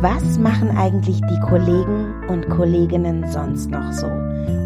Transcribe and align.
Was 0.00 0.38
machen 0.38 0.70
eigentlich 0.76 1.20
die 1.22 1.40
Kollegen 1.40 2.14
und 2.28 2.48
Kolleginnen 2.50 3.28
sonst 3.32 3.68
noch 3.68 3.90
so? 3.90 4.06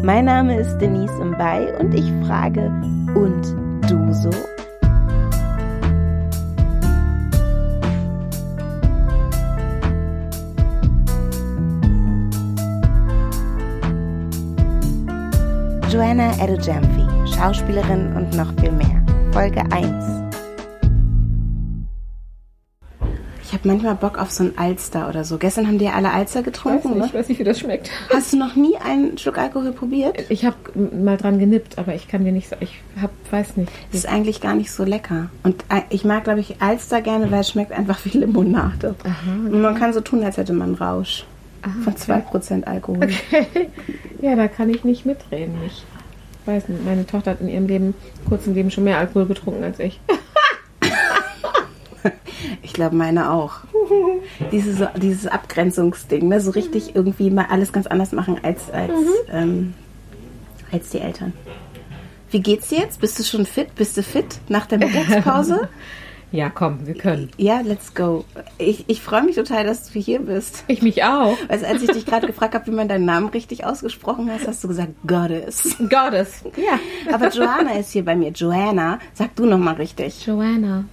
Mein 0.03 0.25
Name 0.25 0.59
ist 0.59 0.77
Denise 0.77 1.25
Mbay 1.25 1.73
und 1.79 1.91
ich 1.95 2.05
frage, 2.27 2.71
und 3.15 3.43
du 3.89 4.13
so? 4.13 4.29
Joanna 15.89 16.31
Edujamfi, 16.39 17.07
Schauspielerin 17.35 18.15
und 18.15 18.35
noch 18.37 18.53
viel 18.61 18.71
mehr. 18.71 19.03
Folge 19.31 19.63
1. 19.71 20.22
habe 23.63 23.73
manchmal 23.73 23.95
Bock 23.95 24.17
auf 24.19 24.31
so 24.31 24.43
ein 24.43 24.57
Alster 24.57 25.07
oder 25.07 25.23
so. 25.23 25.37
Gestern 25.37 25.67
haben 25.67 25.77
die 25.77 25.85
ja 25.85 25.93
alle 25.93 26.11
Alster 26.11 26.43
getrunken. 26.43 26.79
Ich 26.79 26.95
weiß, 26.95 26.95
nicht, 26.95 27.13
ne? 27.13 27.19
weiß 27.19 27.29
nicht, 27.29 27.39
wie 27.39 27.43
das 27.43 27.59
schmeckt. 27.59 27.89
Hast 28.13 28.33
du 28.33 28.37
noch 28.37 28.55
nie 28.55 28.75
einen 28.77 29.17
Schluck 29.17 29.37
Alkohol 29.37 29.71
probiert? 29.71 30.25
Ich 30.29 30.45
habe 30.45 30.55
mal 30.75 31.17
dran 31.17 31.39
genippt, 31.39 31.77
aber 31.77 31.95
ich 31.95 32.07
kann 32.07 32.25
dir 32.25 32.31
nicht 32.31 32.49
sagen. 32.49 32.63
Ich 32.63 32.81
hab, 33.01 33.11
weiß 33.31 33.57
nicht. 33.57 33.71
Das 33.91 33.99
ist 33.99 34.09
eigentlich 34.09 34.41
gar 34.41 34.55
nicht 34.55 34.71
so 34.71 34.83
lecker. 34.83 35.29
Und 35.43 35.63
äh, 35.69 35.81
ich 35.89 36.03
mag, 36.03 36.25
glaube 36.25 36.41
ich, 36.41 36.61
Alster 36.61 37.01
gerne, 37.01 37.31
weil 37.31 37.41
es 37.41 37.49
schmeckt 37.49 37.71
einfach 37.71 38.03
wie 38.05 38.17
Limonade. 38.17 38.95
Und 39.27 39.61
man 39.61 39.75
kann 39.75 39.93
so 39.93 40.01
tun, 40.01 40.23
als 40.23 40.37
hätte 40.37 40.53
man 40.53 40.69
einen 40.69 40.75
Rausch. 40.75 41.25
Von 41.85 41.93
2% 41.93 42.65
Alkohol. 42.65 43.03
Okay. 43.03 43.47
Ja, 44.21 44.37
da 44.37 44.47
kann 44.47 44.69
ich 44.69 44.85
nicht 44.85 45.05
mitreden. 45.05 45.55
Ich 45.67 45.83
weiß 46.45 46.69
nicht. 46.69 46.85
Meine 46.85 47.05
Tochter 47.05 47.31
hat 47.31 47.41
in 47.41 47.49
ihrem 47.49 47.67
Leben, 47.67 47.93
kurzen 48.25 48.53
Leben 48.53 48.71
schon 48.71 48.85
mehr 48.85 48.97
Alkohol 48.97 49.25
getrunken 49.25 49.65
als 49.65 49.79
ich. 49.79 49.99
Ich 52.73 52.75
glaube, 52.75 52.95
meine 52.95 53.31
auch. 53.31 53.57
Dieses, 54.51 54.79
dieses 54.95 55.27
Abgrenzungsding, 55.27 56.27
ne? 56.27 56.41
so 56.41 56.49
richtig 56.49 56.95
irgendwie 56.95 57.29
mal 57.29 57.45
alles 57.51 57.71
ganz 57.71 57.85
anders 57.85 58.13
machen 58.13 58.39
als, 58.41 58.71
als, 58.71 58.91
ähm, 59.31 59.75
als 60.71 60.89
die 60.89 60.97
Eltern. 60.97 61.33
Wie 62.31 62.39
geht's 62.39 62.69
dir 62.69 62.79
jetzt? 62.79 62.99
Bist 62.99 63.19
du 63.19 63.23
schon 63.23 63.45
fit? 63.45 63.75
Bist 63.75 63.95
du 63.95 64.01
fit 64.01 64.39
nach 64.49 64.65
der 64.65 64.79
Mittagspause? 64.79 65.69
Ja, 66.31 66.49
komm, 66.49 66.87
wir 66.87 66.95
können. 66.95 67.29
ja, 67.37 67.61
let's 67.61 67.93
go. 67.93 68.25
Ich, 68.57 68.85
ich 68.87 69.03
freue 69.03 69.21
mich 69.21 69.35
total, 69.35 69.65
dass 69.65 69.91
du 69.91 69.99
hier 69.99 70.19
bist. 70.19 70.63
Ich 70.67 70.81
mich 70.81 71.03
auch. 71.03 71.37
Also 71.47 71.67
als 71.67 71.83
ich 71.83 71.91
dich 71.91 72.07
gerade 72.07 72.25
gefragt 72.33 72.55
habe, 72.55 72.65
wie 72.65 72.71
man 72.71 72.87
deinen 72.87 73.05
Namen 73.05 73.27
richtig 73.27 73.65
ausgesprochen 73.65 74.31
hast, 74.31 74.47
hast 74.47 74.63
du 74.63 74.67
gesagt 74.67 74.93
Goddess. 75.05 75.77
Goddess. 75.77 76.43
Ja. 76.57 76.79
Aber 77.13 77.29
Joanna 77.29 77.73
ist 77.73 77.91
hier 77.91 78.03
bei 78.03 78.15
mir. 78.15 78.31
Joanna, 78.31 78.97
sag 79.13 79.35
du 79.35 79.45
nochmal 79.45 79.75
richtig. 79.75 80.25
Joanna. 80.25 80.85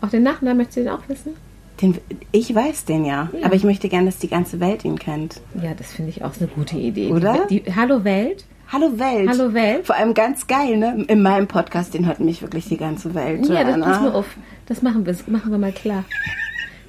Auch 0.00 0.08
den 0.10 0.22
Nachnamen 0.22 0.58
möchtest 0.58 0.78
du 0.78 0.80
den 0.84 0.90
auch 0.92 1.08
wissen? 1.08 1.32
Den, 1.80 1.98
ich 2.32 2.54
weiß 2.54 2.86
den 2.86 3.04
ja, 3.04 3.28
Ja. 3.38 3.46
aber 3.46 3.54
ich 3.54 3.64
möchte 3.64 3.88
gerne, 3.88 4.06
dass 4.06 4.18
die 4.18 4.28
ganze 4.28 4.60
Welt 4.60 4.84
ihn 4.84 4.98
kennt. 4.98 5.40
Ja, 5.62 5.74
das 5.76 5.92
finde 5.92 6.10
ich 6.10 6.24
auch 6.24 6.32
eine 6.38 6.48
gute 6.48 6.76
Idee. 6.76 7.12
Oder? 7.12 7.46
Die, 7.50 7.60
die, 7.60 7.74
Hallo 7.74 8.02
Welt. 8.04 8.44
Hallo 8.72 8.98
Welt. 8.98 9.28
Hallo 9.28 9.52
Welt. 9.54 9.86
Vor 9.86 9.94
allem 9.94 10.14
ganz 10.14 10.46
geil, 10.46 10.76
ne? 10.78 11.04
In 11.06 11.22
meinem 11.22 11.46
Podcast, 11.46 11.94
den 11.94 12.06
hört 12.06 12.18
mich 12.20 12.42
wirklich 12.42 12.66
die 12.68 12.76
ganze 12.78 13.14
Welt. 13.14 13.46
Ja, 13.48 13.62
das 13.62 13.78
pass 13.78 14.00
mal 14.00 14.12
auf. 14.12 14.26
Das 14.66 14.82
machen 14.82 15.04
wir, 15.06 15.12
das 15.12 15.28
machen 15.28 15.50
wir 15.52 15.58
mal 15.58 15.70
klar. 15.72 16.04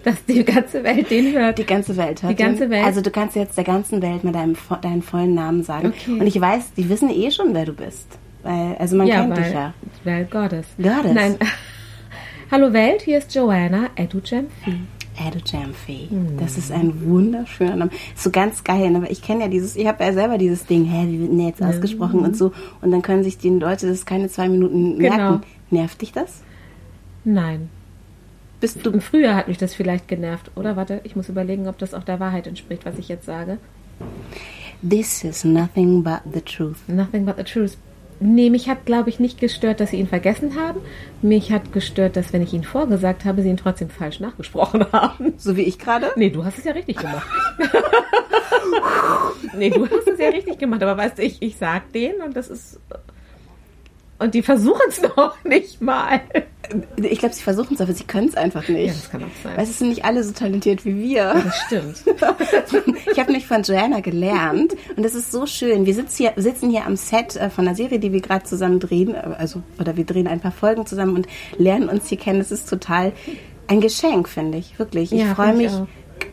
Dass 0.03 0.23
die 0.25 0.43
ganze 0.45 0.83
Welt 0.83 1.11
den 1.11 1.33
hört. 1.33 1.57
Die 1.57 1.65
ganze 1.65 1.97
Welt 1.97 2.23
hört 2.23 2.31
Die 2.31 2.35
ganze 2.41 2.61
den. 2.61 2.69
Welt? 2.71 2.85
Also 2.85 3.01
du 3.01 3.11
kannst 3.11 3.35
jetzt 3.35 3.57
der 3.57 3.65
ganzen 3.65 4.01
Welt 4.01 4.23
mal 4.23 4.31
deinen, 4.31 4.55
vo- 4.55 4.79
deinen 4.79 5.01
vollen 5.01 5.35
Namen 5.35 5.63
sagen. 5.63 5.87
Okay. 5.89 6.19
Und 6.19 6.25
ich 6.25 6.39
weiß, 6.39 6.73
die 6.77 6.87
wissen 6.89 7.09
eh 7.09 7.29
schon, 7.29 7.53
wer 7.53 7.65
du 7.65 7.73
bist. 7.73 8.07
Weil, 8.43 8.75
also 8.79 8.95
man 8.95 9.05
ja, 9.07 9.17
kennt 9.21 9.35
weil, 9.35 9.43
dich 9.43 9.53
ja. 9.53 9.73
weil 10.05 10.25
Goddess. 10.25 10.65
Goddess. 10.77 11.13
Nein. 11.13 11.35
Hallo 12.49 12.71
Welt, 12.71 13.01
hier 13.01 13.17
ist 13.17 13.33
Joanna 13.35 13.89
Edujamfi. 13.95 14.79
Edu 15.19 15.39
Jamfi. 15.43 16.07
Hm. 16.09 16.37
Das 16.39 16.57
ist 16.57 16.71
ein 16.71 17.01
wunderschöner 17.03 17.75
Name. 17.75 17.91
So 18.15 18.29
ganz 18.29 18.63
geil, 18.63 18.91
ne? 18.91 19.01
Weil 19.01 19.11
ich 19.11 19.21
kenne 19.23 19.41
ja 19.45 19.47
dieses, 19.49 19.75
ich 19.75 19.87
habe 19.87 20.03
ja 20.03 20.13
selber 20.13 20.37
dieses 20.37 20.65
Ding, 20.67 20.85
hä, 20.85 21.07
wie 21.09 21.19
wird 21.19 21.31
denn 21.31 21.39
jetzt 21.39 21.61
ausgesprochen 21.61 22.19
und 22.19 22.37
so. 22.37 22.51
Und 22.81 22.91
dann 22.91 23.01
können 23.01 23.23
sich 23.23 23.37
die 23.39 23.49
Leute 23.49 23.87
das 23.87 24.05
keine 24.05 24.29
zwei 24.29 24.47
Minuten 24.47 24.99
Genau. 24.99 25.15
merken. 25.15 25.41
Nervt 25.71 26.01
dich 26.01 26.11
das? 26.13 26.43
Nein. 27.25 27.69
Bist 28.61 28.85
du 28.85 28.91
Im 28.91 29.01
Frühjahr 29.01 29.35
hat 29.35 29.47
mich 29.47 29.57
das 29.57 29.73
vielleicht 29.73 30.07
genervt. 30.07 30.51
Oder 30.55 30.75
warte, 30.75 31.01
ich 31.03 31.15
muss 31.15 31.29
überlegen, 31.29 31.67
ob 31.67 31.77
das 31.79 31.93
auch 31.93 32.03
der 32.03 32.19
Wahrheit 32.19 32.47
entspricht, 32.47 32.85
was 32.85 32.97
ich 32.97 33.07
jetzt 33.07 33.25
sage. 33.25 33.57
This 34.87 35.23
is 35.23 35.43
nothing 35.43 36.03
but 36.03 36.21
the 36.31 36.41
truth. 36.41 36.77
Nothing 36.87 37.25
but 37.25 37.37
the 37.37 37.43
truth. 37.43 37.75
Nee, 38.19 38.49
mich 38.49 38.67
hat, 38.67 38.85
glaube 38.85 39.09
ich, 39.09 39.19
nicht 39.19 39.39
gestört, 39.39 39.79
dass 39.79 39.91
sie 39.91 39.97
ihn 39.97 40.07
vergessen 40.07 40.55
haben. 40.55 40.81
Mich 41.21 41.51
hat 41.51 41.71
gestört, 41.71 42.15
dass, 42.15 42.33
wenn 42.33 42.41
ich 42.41 42.53
ihn 42.53 42.63
vorgesagt 42.63 43.25
habe, 43.25 43.43
sie 43.43 43.49
ihn 43.49 43.57
trotzdem 43.57 43.89
falsch 43.89 44.19
nachgesprochen 44.19 44.85
haben. 44.91 45.33
So 45.37 45.55
wie 45.55 45.61
ich 45.63 45.77
gerade? 45.77 46.11
Nee, 46.15 46.29
du 46.29 46.43
hast 46.43 46.57
es 46.57 46.63
ja 46.63 46.71
richtig 46.71 46.97
gemacht. 46.97 47.27
nee, 49.57 49.69
du 49.69 49.87
hast 49.87 50.07
es 50.07 50.19
ja 50.19 50.29
richtig 50.29 50.57
gemacht, 50.57 50.81
aber 50.81 50.97
weißt 50.97 51.19
du, 51.19 51.23
ich, 51.23 51.41
ich 51.41 51.57
sag 51.57 51.91
denen 51.93 52.21
und 52.21 52.35
das 52.35 52.49
ist. 52.49 52.79
Und 54.17 54.33
die 54.33 54.41
versuchen 54.41 54.81
es 54.89 55.01
noch 55.15 55.43
nicht 55.43 55.79
mal. 55.81 56.21
Ich 57.01 57.19
glaube, 57.19 57.33
sie 57.33 57.41
versuchen 57.43 57.73
es, 57.75 57.81
aber 57.81 57.93
sie 57.93 58.03
können 58.03 58.27
es 58.27 58.35
einfach 58.35 58.67
nicht. 58.67 58.87
Ja, 58.87 58.93
das 58.93 59.09
kann 59.09 59.23
auch 59.23 59.27
sein. 59.43 59.55
Weil 59.57 59.63
es 59.63 59.77
sind 59.79 59.89
nicht 59.89 60.05
alle 60.05 60.23
so 60.23 60.31
talentiert 60.33 60.85
wie 60.85 60.95
wir. 60.97 61.33
Das 61.43 61.57
stimmt. 61.67 62.03
Ich 63.11 63.19
habe 63.19 63.31
nämlich 63.31 63.47
von 63.47 63.63
Joanna 63.63 64.01
gelernt 64.01 64.75
und 64.95 65.03
das 65.03 65.15
ist 65.15 65.31
so 65.31 65.45
schön. 65.47 65.85
Wir 65.87 65.93
sitzen 65.95 66.17
hier, 66.17 66.33
sitzen 66.35 66.69
hier 66.69 66.85
am 66.85 66.95
Set 66.95 67.35
äh, 67.35 67.49
von 67.49 67.67
einer 67.67 67.75
Serie, 67.75 67.99
die 67.99 68.11
wir 68.11 68.21
gerade 68.21 68.43
zusammen 68.45 68.79
drehen, 68.79 69.15
äh, 69.15 69.35
also 69.37 69.63
oder 69.79 69.97
wir 69.97 70.03
drehen 70.05 70.27
ein 70.27 70.39
paar 70.39 70.51
Folgen 70.51 70.85
zusammen 70.85 71.15
und 71.15 71.27
lernen 71.57 71.89
uns 71.89 72.09
hier 72.09 72.17
kennen. 72.19 72.39
Das 72.39 72.51
ist 72.51 72.69
total 72.69 73.13
ein 73.67 73.81
Geschenk, 73.81 74.29
finde 74.29 74.57
ich, 74.59 74.77
wirklich. 74.77 75.11
Ich 75.11 75.19
Ja, 75.21 75.33
freue 75.35 75.53
mich, 75.53 75.69
auch. 75.71 75.87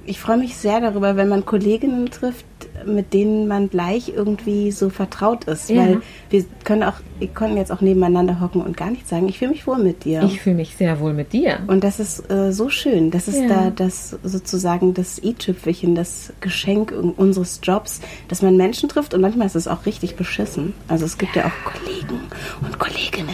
Ich 0.06 0.20
freue 0.20 0.36
mich 0.36 0.56
sehr 0.56 0.80
darüber, 0.80 1.16
wenn 1.16 1.28
man 1.28 1.44
Kolleginnen 1.44 2.10
trifft, 2.10 2.44
mit 2.86 3.14
denen 3.14 3.46
man 3.48 3.70
gleich 3.70 4.08
irgendwie 4.14 4.70
so 4.72 4.90
vertraut 4.90 5.44
ist, 5.44 5.70
Ja. 5.70 5.82
weil 5.82 6.02
wir 6.30 6.44
können 6.64 6.82
auch, 6.82 6.94
wir 7.18 7.28
konnten 7.28 7.56
jetzt 7.56 7.70
auch 7.72 7.80
nebeneinander 7.80 8.40
hocken 8.40 8.60
und 8.62 8.76
gar 8.76 8.90
nichts 8.90 9.10
sagen. 9.10 9.28
Ich 9.28 9.38
fühle 9.38 9.52
mich 9.52 9.66
wohl 9.66 9.78
mit 9.78 10.04
dir. 10.04 10.22
Ich 10.24 10.40
fühle 10.40 10.56
mich 10.56 10.76
sehr 10.76 11.00
wohl 11.00 11.14
mit 11.14 11.32
dir. 11.32 11.60
Und 11.66 11.84
das 11.84 12.00
ist 12.00 12.30
äh, 12.30 12.52
so 12.52 12.68
schön. 12.68 13.10
Das 13.10 13.28
ist 13.28 13.40
Ja. 13.40 13.48
da 13.48 13.70
das 13.70 14.16
sozusagen 14.22 14.92
das 14.94 15.22
i-Tüpfelchen, 15.22 15.94
das 15.94 16.32
Geschenk 16.40 16.92
un- 16.92 17.12
unseres 17.12 17.60
Jobs, 17.62 18.00
dass 18.28 18.42
man 18.42 18.56
Menschen 18.56 18.88
trifft 18.88 19.14
und 19.14 19.20
manchmal 19.20 19.46
ist 19.46 19.56
es 19.56 19.68
auch 19.68 19.86
richtig 19.86 20.16
beschissen. 20.16 20.74
Also 20.88 21.04
es 21.06 21.16
gibt 21.18 21.36
ja, 21.36 21.46
auch 21.46 21.72
Kollegen 21.72 22.20
und 22.62 22.78
Kolleginnen, 22.78 23.28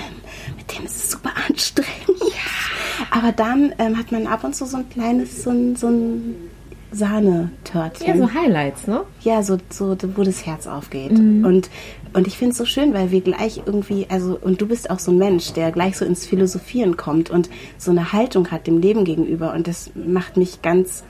mit 0.56 0.72
denen 0.72 0.86
ist 0.86 0.96
es 0.96 1.10
super 1.10 1.30
anstrengend. 1.48 1.90
Aber 3.10 3.32
dann 3.32 3.72
ähm, 3.78 3.96
hat 3.98 4.12
man 4.12 4.26
ab 4.26 4.44
und 4.44 4.54
zu 4.54 4.66
so 4.66 4.76
ein 4.76 4.88
kleines, 4.90 5.42
so 5.42 5.50
ein, 5.50 5.74
so 5.74 5.88
ein 5.88 6.36
Sahnetörtchen. 6.92 8.06
Ja, 8.06 8.16
so 8.16 8.34
Highlights, 8.34 8.86
ne? 8.86 9.02
Ja, 9.20 9.42
so, 9.42 9.58
so 9.70 9.96
wo 10.16 10.22
das 10.22 10.46
Herz 10.46 10.66
aufgeht. 10.66 11.12
Mhm. 11.12 11.44
Und, 11.44 11.70
und 12.12 12.26
ich 12.26 12.36
finde 12.36 12.52
es 12.52 12.58
so 12.58 12.64
schön, 12.64 12.92
weil 12.94 13.10
wir 13.10 13.20
gleich 13.20 13.62
irgendwie, 13.64 14.06
also, 14.08 14.38
und 14.40 14.60
du 14.60 14.66
bist 14.66 14.90
auch 14.90 14.98
so 14.98 15.12
ein 15.12 15.18
Mensch, 15.18 15.52
der 15.52 15.70
gleich 15.72 15.96
so 15.96 16.04
ins 16.04 16.26
Philosophieren 16.26 16.96
kommt 16.96 17.30
und 17.30 17.48
so 17.78 17.90
eine 17.90 18.12
Haltung 18.12 18.50
hat 18.50 18.66
dem 18.66 18.78
Leben 18.78 19.04
gegenüber. 19.04 19.54
Und 19.54 19.66
das 19.66 19.90
macht 19.94 20.36
mich 20.36 20.62
ganz, 20.62 21.04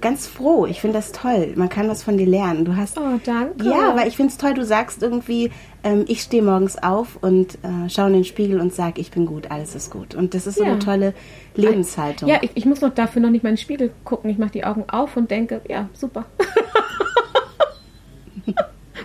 ganz 0.00 0.26
froh. 0.26 0.66
Ich 0.66 0.80
finde 0.80 0.98
das 0.98 1.12
toll. 1.12 1.52
Man 1.56 1.68
kann 1.68 1.88
was 1.88 2.02
von 2.02 2.16
dir 2.18 2.26
lernen. 2.26 2.64
Du 2.64 2.76
hast. 2.76 2.98
Oh, 2.98 3.18
danke. 3.24 3.64
Ja, 3.64 3.96
weil 3.96 4.08
ich 4.08 4.16
finde 4.16 4.32
es 4.32 4.38
toll, 4.38 4.54
du 4.54 4.64
sagst 4.64 5.02
irgendwie, 5.02 5.50
ähm, 5.84 6.04
ich 6.08 6.22
stehe 6.22 6.42
morgens 6.42 6.82
auf 6.82 7.18
und 7.20 7.54
äh, 7.62 7.88
schaue 7.88 8.08
in 8.08 8.14
den 8.14 8.24
Spiegel 8.24 8.60
und 8.60 8.74
sage, 8.74 9.00
ich 9.00 9.10
bin 9.10 9.26
gut, 9.26 9.50
alles 9.50 9.74
ist 9.74 9.90
gut. 9.90 10.14
Und 10.14 10.34
das 10.34 10.46
ist 10.46 10.56
so 10.58 10.64
Ja. 10.64 10.70
eine 10.70 10.78
tolle 10.78 11.14
Lebenshaltung. 11.54 12.28
Ja, 12.28 12.38
ich, 12.42 12.50
ich 12.54 12.64
muss 12.66 12.80
noch 12.80 12.94
dafür 12.94 13.22
noch 13.22 13.30
nicht 13.30 13.42
mal 13.42 13.50
in 13.50 13.56
den 13.56 13.62
Spiegel 13.62 13.90
gucken. 14.04 14.30
Ich 14.30 14.38
mache 14.38 14.50
die 14.52 14.64
Augen 14.64 14.84
auf 14.88 15.16
und 15.16 15.30
denke, 15.30 15.60
ja, 15.68 15.88
super. 15.94 16.26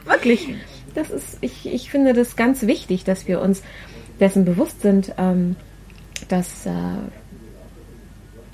Wirklich. 0.06 0.56
Das 0.94 1.09
ist, 1.09 1.38
ich, 1.41 1.66
ich 1.72 1.90
finde 1.90 2.13
das 2.13 2.35
ganz 2.35 2.63
wichtig, 2.68 3.03
dass 3.03 3.28
wir 3.28 3.41
uns 3.41 3.62
dessen 4.19 4.46
bewusst 4.46 4.81
sind, 4.81 5.13
ähm, 5.18 5.56
dass, 6.28 6.66
äh, 6.66 6.72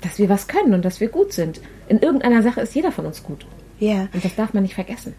dass 0.00 0.18
wir 0.18 0.28
was 0.28 0.48
können 0.48 0.74
und 0.74 0.84
dass 0.84 1.00
wir 1.00 1.08
gut 1.08 1.32
sind. 1.32 1.60
In 1.88 2.00
irgendeiner 2.00 2.42
Sache 2.42 2.60
ist 2.60 2.74
jeder 2.74 2.92
von 2.92 3.06
uns 3.06 3.22
gut. 3.22 3.46
ja. 3.80 4.08
Und 4.12 4.24
das 4.24 4.34
darf 4.34 4.52
man 4.54 4.62
nicht 4.62 4.74
vergessen. 4.74 5.14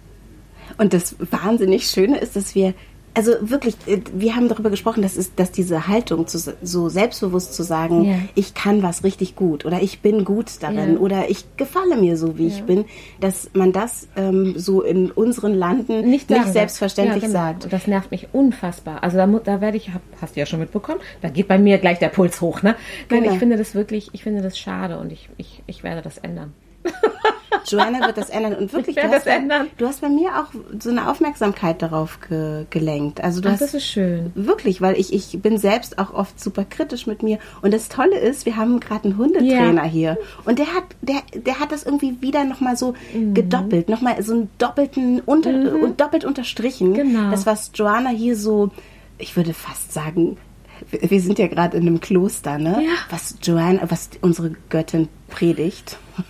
Und 0.77 0.93
das 0.93 1.15
wahnsinnig 1.31 1.87
Schöne 1.87 2.19
ist, 2.19 2.35
dass 2.35 2.53
wir, 2.55 2.73
also 3.13 3.33
wirklich, 3.41 3.75
äh, 3.87 4.01
wir 4.13 4.35
haben 4.35 4.47
darüber 4.49 4.69
gesprochen, 4.69 5.01
dass, 5.01 5.17
ist, 5.17 5.33
dass 5.37 5.51
diese 5.51 5.87
Haltung, 5.87 6.27
zu, 6.27 6.37
so 6.61 6.89
selbstbewusst 6.89 7.53
zu 7.53 7.63
sagen, 7.63 8.03
Ja. 8.03 8.15
ich 8.35 8.53
kann 8.53 8.83
was 8.83 9.03
richtig 9.03 9.35
gut 9.35 9.65
oder 9.65 9.81
ich 9.81 10.01
bin 10.01 10.23
gut 10.25 10.51
darin 10.61 10.93
Ja. 10.93 10.99
oder 10.99 11.29
ich 11.29 11.45
gefalle 11.57 11.97
mir 11.97 12.17
so, 12.17 12.37
wie 12.37 12.47
ich 12.47 12.63
bin, 12.63 12.85
dass 13.19 13.49
man 13.53 13.71
das 13.73 14.07
ähm, 14.15 14.53
so 14.57 14.81
in 14.81 15.11
unseren 15.11 15.53
Landen 15.53 16.09
nicht, 16.09 16.29
darf. 16.31 16.47
selbstverständlich 16.51 17.23
Ja, 17.23 17.27
genau. 17.29 17.39
sagt. 17.39 17.73
Das 17.73 17.87
nervt 17.87 18.11
mich 18.11 18.27
unfassbar. 18.31 19.03
Also 19.03 19.17
da, 19.17 19.25
da 19.27 19.61
werde 19.61 19.77
ich, 19.77 19.93
hab, 19.93 20.01
hast 20.21 20.35
du 20.35 20.39
ja 20.39 20.45
schon 20.45 20.59
mitbekommen, 20.59 20.99
da 21.21 21.29
geht 21.29 21.47
bei 21.47 21.57
mir 21.57 21.77
gleich 21.79 21.99
der 21.99 22.09
Puls 22.09 22.39
hoch. 22.41 22.61
Ne? 22.61 22.75
Nein, 23.09 23.21
Genau. 23.23 23.33
ich 23.33 23.39
finde 23.39 23.57
das 23.57 23.75
wirklich, 23.75 24.09
ich 24.13 24.23
finde 24.23 24.41
das 24.41 24.57
schade 24.57 24.97
und 24.99 25.11
ich, 25.11 25.29
ich, 25.37 25.63
ich 25.67 25.83
werde 25.83 26.01
das 26.01 26.17
ändern. 26.19 26.53
Joanna 27.71 28.05
wird 28.05 28.17
das 28.17 28.29
ändern. 28.29 28.55
Und 28.55 28.73
wirklich, 28.73 28.95
Ich 28.97 29.03
du 29.03 29.09
werde 29.09 29.15
hast, 29.17 29.25
das 29.27 29.33
bei, 29.33 29.39
ändern. 29.39 29.67
du 29.77 29.87
hast 29.87 30.01
bei 30.01 30.09
mir 30.09 30.29
auch 30.39 30.47
so 30.79 30.89
eine 30.89 31.09
Aufmerksamkeit 31.09 31.81
darauf 31.81 32.19
ge 32.27 32.65
gelenkt. 32.69 33.21
Also 33.23 33.41
du 33.41 33.47
Ach, 33.49 33.53
hast 33.53 33.61
das 33.61 33.73
ist 33.73 33.85
schön. 33.87 34.31
Wirklich, 34.35 34.81
weil 34.81 34.99
ich, 34.99 35.13
ich 35.13 35.41
bin 35.41 35.57
selbst 35.57 35.97
auch 35.99 36.13
oft 36.13 36.39
super 36.39 36.65
kritisch 36.65 37.07
mit 37.07 37.23
mir. 37.23 37.39
Und 37.61 37.73
das 37.73 37.89
Tolle 37.89 38.17
ist, 38.17 38.45
wir 38.45 38.55
haben 38.57 38.79
gerade 38.79 39.05
einen 39.05 39.17
Hundetrainer 39.17 39.83
Ja. 39.83 39.89
hier. 39.89 40.17
Und 40.45 40.59
der 40.59 40.67
hat, 40.73 40.83
der, 41.01 41.21
der 41.33 41.59
hat 41.59 41.71
das 41.71 41.83
irgendwie 41.83 42.21
wieder 42.21 42.43
nochmal 42.43 42.75
so 42.77 42.93
Mhm. 43.13 43.33
gedoppelt, 43.33 43.89
nochmal 43.89 44.21
so 44.23 44.33
einen 44.33 44.49
doppelten 44.57 45.21
unter, 45.21 45.49
und 45.81 45.99
doppelt 46.01 46.25
unterstrichen. 46.25 46.93
Genau. 46.93 47.31
Das, 47.31 47.45
was 47.45 47.71
Joanna 47.73 48.09
hier 48.09 48.35
so, 48.35 48.71
ich 49.17 49.35
würde 49.35 49.53
fast 49.53 49.93
sagen, 49.93 50.37
wir 50.91 51.19
sind 51.21 51.37
ja 51.39 51.47
gerade 51.47 51.75
in 51.77 51.85
einem 51.87 51.99
Kloster, 51.99 52.57
ne? 52.57 52.81
Ja. 52.83 52.91
Was 53.09 53.35
Joanna, 53.41 53.81
was 53.89 54.09
unsere 54.21 54.51
Göttin 54.69 55.09
predigt. 55.29 55.97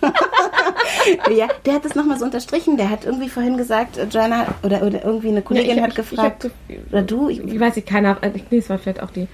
ja, 1.36 1.48
der 1.64 1.74
hat 1.74 1.84
das 1.84 1.94
nochmal 1.94 2.18
so 2.18 2.24
unterstrichen. 2.24 2.76
Der 2.76 2.90
hat 2.90 3.04
irgendwie 3.04 3.28
vorhin 3.28 3.56
gesagt, 3.56 3.96
äh, 3.98 4.04
Joanna, 4.10 4.46
oder, 4.62 4.82
oder 4.82 5.04
irgendwie 5.04 5.28
eine 5.28 5.42
Kollegin 5.42 5.76
ich- 5.76 5.82
hat 5.82 5.90
ich- 5.90 5.96
gefragt, 5.96 6.50
ich 6.68 6.76
hab- 6.78 6.92
oder 6.92 7.02
du, 7.02 7.28
ich, 7.28 7.42
Ich 7.44 7.60
weiß 7.60 7.76
nicht, 7.76 7.88
keiner, 7.88 8.16
äh, 8.22 8.30
nee, 8.50 8.58
es 8.58 8.68
war 8.70 8.78
vielleicht 8.78 9.02
auch 9.02 9.10
die 9.10 9.28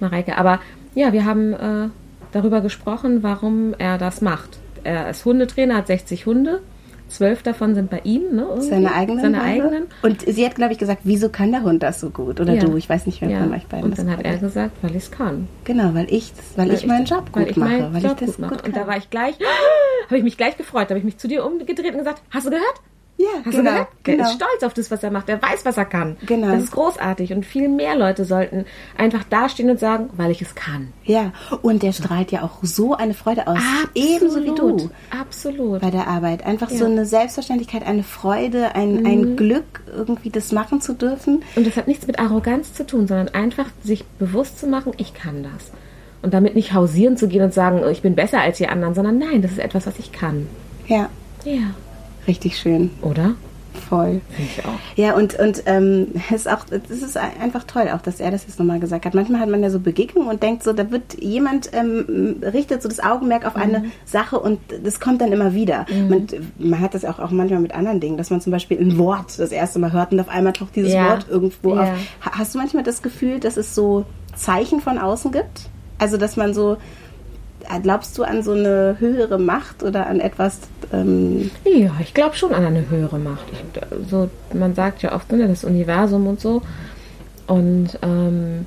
Mareike, 0.00 0.36
aber 0.38 0.60
ja, 0.94 1.12
wir 1.12 1.24
haben 1.24 1.52
äh, 1.52 1.88
darüber 2.32 2.60
gesprochen, 2.60 3.22
warum 3.22 3.74
er 3.78 3.98
das 3.98 4.20
macht. 4.20 4.58
Er 4.84 5.10
ist 5.10 5.24
Hundetrainer, 5.24 5.76
hat 5.76 5.86
60 5.88 6.26
Hunde, 6.26 6.60
zwölf 7.08 7.42
davon 7.42 7.74
sind 7.74 7.90
bei 7.90 8.00
ihm, 8.04 8.34
ne? 8.34 8.42
irgendwie. 8.48 8.68
Seine 8.68 8.92
eigenen. 8.94 9.20
Seine 9.20 9.38
Hunde. 9.38 9.50
eigenen. 9.64 9.82
Und 10.02 10.22
sie 10.26 10.44
hat, 10.46 10.54
glaube 10.54 10.72
ich, 10.72 10.78
gesagt, 10.78 11.00
wieso 11.04 11.28
kann 11.28 11.50
der 11.52 11.62
Hund 11.62 11.82
das 11.82 12.00
so 12.00 12.10
gut? 12.10 12.40
Oder 12.40 12.54
Ja. 12.54 12.64
du, 12.64 12.76
ich 12.76 12.88
weiß 12.88 13.06
nicht, 13.06 13.20
wer 13.20 13.30
Ja. 13.30 13.38
von 13.40 13.52
euch 13.54 13.66
beiden 13.66 13.84
Und 13.84 13.90
das 13.98 14.04
dann 14.04 14.16
hat 14.16 14.24
er 14.24 14.36
gesagt, 14.38 14.76
weil 14.82 14.90
ich 14.90 15.04
es 15.04 15.10
kann. 15.10 15.48
Genau, 15.64 15.94
weil 15.94 16.06
ich, 16.12 16.32
weil 16.56 16.72
ich 16.72 16.86
meinen 16.86 17.04
Job 17.06 17.24
weil 17.32 17.44
gut 17.44 17.50
ich 17.52 17.56
mache. 17.56 17.88
weil 17.92 18.02
Job 18.02 18.12
ich 18.20 18.26
das 18.26 18.36
gut 18.36 18.38
mache. 18.38 18.54
gut 18.56 18.66
und 18.66 18.76
da 18.76 18.86
war 18.86 18.96
ich 18.96 19.10
gleich, 19.10 19.34
habe 20.06 20.18
ich 20.18 20.22
mich 20.24 20.36
gleich 20.36 20.56
gefreut, 20.56 20.88
habe 20.90 20.98
ich 20.98 21.04
mich 21.04 21.18
zu 21.18 21.28
dir 21.28 21.44
umgedreht 21.44 21.92
und 21.92 21.98
gesagt, 21.98 22.22
hast 22.30 22.46
du 22.46 22.50
gehört? 22.50 22.80
Ja, 23.20 23.26
Hast 23.44 23.50
genau. 23.56 23.70
Der 23.72 23.88
genau. 24.04 24.24
ist 24.24 24.34
stolz 24.34 24.62
auf 24.62 24.74
das, 24.74 24.92
was 24.92 25.02
er 25.02 25.10
macht. 25.10 25.26
Der 25.28 25.42
weiß, 25.42 25.64
was 25.64 25.76
er 25.76 25.86
kann. 25.86 26.16
Genau. 26.24 26.52
Das 26.52 26.62
ist 26.62 26.70
großartig. 26.70 27.32
Und 27.32 27.44
viel 27.44 27.68
mehr 27.68 27.96
Leute 27.96 28.24
sollten 28.24 28.64
einfach 28.96 29.24
dastehen 29.24 29.70
und 29.70 29.80
sagen, 29.80 30.10
weil 30.16 30.30
ich 30.30 30.40
es 30.40 30.54
kann. 30.54 30.92
Ja, 31.04 31.32
und 31.62 31.82
der 31.82 31.92
strahlt 31.92 32.30
ja 32.30 32.42
auch 32.42 32.58
so 32.62 32.94
eine 32.94 33.14
Freude 33.14 33.48
aus. 33.48 33.58
Ebenso 33.94 34.40
wie 34.44 34.54
du. 34.54 34.88
Absolut. 35.10 35.80
bei 35.80 35.90
der 35.90 36.06
Arbeit. 36.06 36.46
Einfach 36.46 36.70
so 36.70 36.76
Ja. 36.76 36.84
Mhm. 36.86 36.92
eine 36.92 37.06
Selbstverständlichkeit, 37.06 37.84
eine 37.84 38.04
Freude, 38.04 38.76
ein, 38.76 39.04
ein 39.04 39.36
Glück, 39.36 39.80
irgendwie 39.92 40.30
das 40.30 40.52
machen 40.52 40.80
zu 40.80 40.92
dürfen. 40.94 41.42
Und 41.56 41.66
das 41.66 41.76
hat 41.76 41.88
nichts 41.88 42.06
mit 42.06 42.20
Arroganz 42.20 42.72
zu 42.74 42.86
tun, 42.86 43.08
sondern 43.08 43.28
einfach 43.30 43.66
sich 43.82 44.04
bewusst 44.20 44.60
zu 44.60 44.68
machen, 44.68 44.92
ich 44.96 45.12
kann 45.12 45.42
das. 45.42 45.72
Und 46.22 46.34
damit 46.34 46.54
nicht 46.54 46.72
hausieren 46.72 47.16
zu 47.16 47.26
gehen 47.26 47.42
und 47.42 47.52
sagen, 47.52 47.80
oh, 47.84 47.88
ich 47.88 48.02
bin 48.02 48.14
besser 48.14 48.40
als 48.40 48.58
die 48.58 48.68
anderen, 48.68 48.94
sondern 48.94 49.18
nein, 49.18 49.42
das 49.42 49.50
ist 49.52 49.58
etwas, 49.58 49.86
was 49.88 49.98
ich 49.98 50.12
kann. 50.12 50.46
Ja, 50.86 51.08
Ja. 51.44 51.74
Richtig 52.28 52.58
schön. 52.58 52.90
Oder? 53.02 53.34
Voll. 53.88 54.20
Finde 54.30 54.50
ich 54.56 54.64
auch. 54.66 54.78
Ja, 54.96 55.14
und, 55.14 55.38
und 55.38 55.62
ähm, 55.66 56.08
es 56.30 56.40
ist 56.46 56.48
auch, 56.48 56.64
es 56.70 56.90
ist 57.02 57.16
einfach 57.16 57.62
toll, 57.64 57.88
auch 57.94 58.00
dass 58.02 58.18
er 58.18 58.30
das 58.32 58.42
jetzt 58.46 58.58
nochmal 58.58 58.80
gesagt 58.80 59.04
hat. 59.06 59.14
Manchmal 59.14 59.40
hat 59.40 59.48
man 59.48 59.62
ja 59.62 59.70
so 59.70 59.78
Begegnungen 59.78 60.28
und 60.28 60.42
denkt 60.42 60.64
so, 60.64 60.72
da 60.72 60.90
wird 60.90 61.22
jemand 61.22 61.70
ähm, 61.72 62.40
richtet 62.42 62.82
so 62.82 62.88
das 62.88 62.98
Augenmerk 62.98 63.46
auf 63.46 63.54
eine 63.54 63.84
Sache 64.04 64.40
und 64.40 64.58
das 64.82 64.98
kommt 64.98 65.20
dann 65.20 65.30
immer 65.32 65.54
wieder. 65.54 65.86
Man, 66.08 66.26
man 66.58 66.80
hat 66.80 66.94
das 66.94 67.04
auch, 67.04 67.18
auch 67.20 67.30
manchmal 67.30 67.60
mit 67.60 67.72
anderen 67.72 68.00
Dingen, 68.00 68.16
dass 68.16 68.30
man 68.30 68.40
zum 68.40 68.50
Beispiel 68.50 68.78
ein 68.80 68.98
Wort 68.98 69.38
das 69.38 69.52
erste 69.52 69.78
Mal 69.78 69.92
hört 69.92 70.10
und 70.12 70.18
auf 70.20 70.28
einmal 70.28 70.54
taucht 70.54 70.74
dieses 70.74 70.92
Ja. 70.92 71.10
Wort 71.10 71.26
irgendwo 71.30 71.76
Ja. 71.76 71.82
auf. 71.82 71.88
Ha- 72.24 72.32
Hast 72.38 72.54
du 72.54 72.58
manchmal 72.58 72.82
das 72.82 73.00
Gefühl, 73.00 73.38
dass 73.38 73.56
es 73.56 73.74
so 73.76 74.04
Zeichen 74.34 74.80
von 74.80 74.98
außen 74.98 75.30
gibt? 75.30 75.68
Also, 75.98 76.16
dass 76.16 76.36
man 76.36 76.52
so, 76.52 76.78
glaubst 77.82 78.16
du 78.16 78.22
an 78.22 78.42
so 78.42 78.52
eine 78.52 78.96
höhere 78.98 79.38
Macht 79.38 79.82
oder 79.82 80.06
an 80.06 80.20
etwas, 80.20 80.60
ähm, 80.92 81.50
Ja, 81.64 81.92
ich 82.00 82.14
glaube 82.14 82.36
schon 82.36 82.52
an 82.54 82.64
eine 82.64 82.88
höhere 82.88 83.18
Macht. 83.18 83.44
Ich, 83.52 84.08
so, 84.10 84.30
man 84.54 84.74
sagt 84.74 85.02
ja 85.02 85.14
oft, 85.14 85.30
ne, 85.32 85.46
das 85.46 85.64
Universum 85.64 86.26
und 86.26 86.40
so. 86.40 86.62
Und 87.46 87.98
ähm, 88.02 88.66